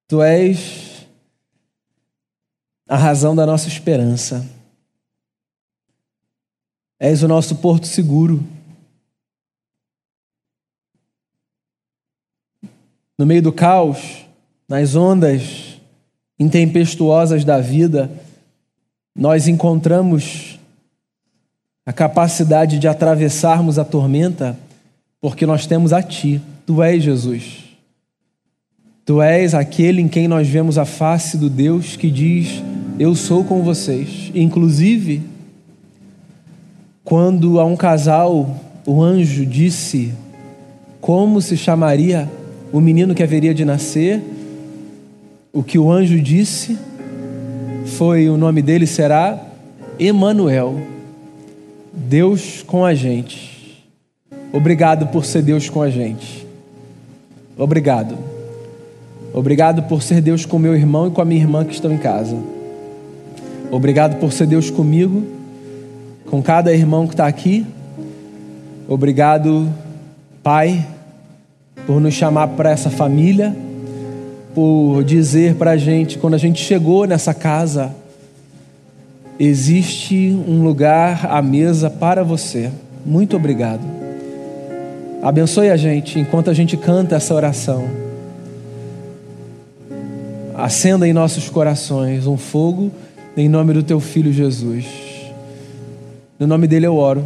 Tu 0.08 0.24
és 0.24 1.08
a 2.88 2.98
razão 2.98 3.36
da 3.36 3.46
nossa 3.46 3.68
esperança, 3.68 4.44
és 7.00 7.22
o 7.22 7.28
nosso 7.28 7.58
porto 7.58 7.86
seguro. 7.86 8.44
No 13.18 13.26
meio 13.26 13.42
do 13.42 13.52
caos, 13.52 14.26
nas 14.68 14.96
ondas 14.96 15.80
intempestuosas 16.40 17.46
da 17.46 17.60
vida, 17.60 18.12
nós 19.16 19.48
encontramos 19.48 20.60
a 21.86 21.94
capacidade 21.94 22.80
de 22.80 22.88
atravessarmos 22.88 23.78
a 23.78 23.86
tormenta, 23.86 24.58
porque 25.22 25.46
nós 25.46 25.68
temos 25.68 25.94
a 25.94 26.02
Ti. 26.02 26.42
Tu 26.66 26.82
és 26.82 27.04
Jesus. 27.04 27.64
Tu 29.06 29.22
és 29.22 29.54
aquele 29.54 30.02
em 30.02 30.08
quem 30.08 30.28
nós 30.28 30.48
vemos 30.48 30.78
a 30.78 30.86
face 30.86 31.38
do 31.38 31.50
Deus 31.50 31.96
que 31.96 32.10
diz: 32.10 32.64
Eu 32.98 33.16
sou 33.16 33.44
com 33.44 33.62
vocês. 33.62 34.32
Inclusive, 34.34 35.22
quando 37.04 37.60
a 37.60 37.66
um 37.66 37.76
casal 37.76 38.60
o 38.86 39.02
anjo 39.02 39.46
disse 39.46 40.14
como 41.00 41.42
se 41.42 41.58
chamaria 41.58 42.30
o 42.74 42.82
menino 42.82 43.14
que 43.14 43.22
haveria 43.22 43.54
de 43.54 43.64
nascer, 43.64 44.20
o 45.54 45.62
que 45.62 45.78
o 45.78 45.92
anjo 45.92 46.20
disse 46.20 46.76
foi: 47.86 48.28
o 48.28 48.36
nome 48.36 48.64
dele 48.64 48.88
será 48.88 49.40
Emanuel, 50.00 50.82
Deus 51.94 52.64
com 52.66 52.84
a 52.84 52.96
gente. 52.96 53.86
Obrigado 54.52 55.08
por 55.08 55.24
ser 55.24 55.44
Deus 55.44 55.70
com 55.70 55.84
a 55.84 55.90
gente. 55.90 56.48
Obrigado. 57.56 58.18
Obrigado 59.32 59.84
por 59.84 60.02
ser 60.02 60.20
Deus 60.22 60.46
com 60.46 60.58
meu 60.58 60.76
irmão 60.76 61.08
e 61.08 61.12
com 61.12 61.22
a 61.22 61.26
minha 61.26 61.42
irmã 61.42 61.64
que 61.64 61.74
estão 61.74 61.94
em 61.94 61.98
casa. 61.98 62.36
Obrigado 63.72 64.20
por 64.20 64.32
ser 64.32 64.48
Deus 64.48 64.72
comigo, 64.72 65.24
com 66.26 66.42
cada 66.42 66.74
irmão 66.74 67.06
que 67.06 67.14
está 67.14 67.28
aqui. 67.28 67.66
Obrigado, 68.88 69.72
Pai, 70.42 70.86
por 71.86 72.00
nos 72.00 72.14
chamar 72.14 72.50
para 72.50 72.72
essa 72.72 72.90
família, 72.90 73.56
por 74.54 75.04
dizer 75.04 75.56
para 75.56 75.72
a 75.72 75.78
gente, 75.78 76.18
quando 76.18 76.34
a 76.36 76.38
gente 76.38 76.64
chegou 76.64 77.06
nessa 77.06 77.34
casa, 77.34 77.94
existe 79.40 80.38
um 80.48 80.64
lugar 80.64 81.26
à 81.30 81.42
mesa 81.42 81.90
para 81.90 82.24
você. 82.24 82.72
Muito 83.06 83.36
obrigado. 83.36 83.82
Abençoe 85.22 85.70
a 85.70 85.78
gente 85.78 86.20
enquanto 86.20 86.50
a 86.50 86.54
gente 86.54 86.78
canta 86.78 87.16
essa 87.16 87.34
oração. 87.34 87.86
Acenda 90.56 91.08
em 91.08 91.14
nossos 91.14 91.50
corações 91.50 92.28
um 92.28 92.38
fogo 92.38 92.92
em 93.36 93.50
nome 93.50 93.74
do 93.74 93.82
teu 93.82 94.00
filho 94.00 94.32
Jesus. 94.32 94.86
No 96.38 96.46
nome 96.46 96.68
dele 96.68 96.86
eu 96.86 96.96
oro. 96.96 97.24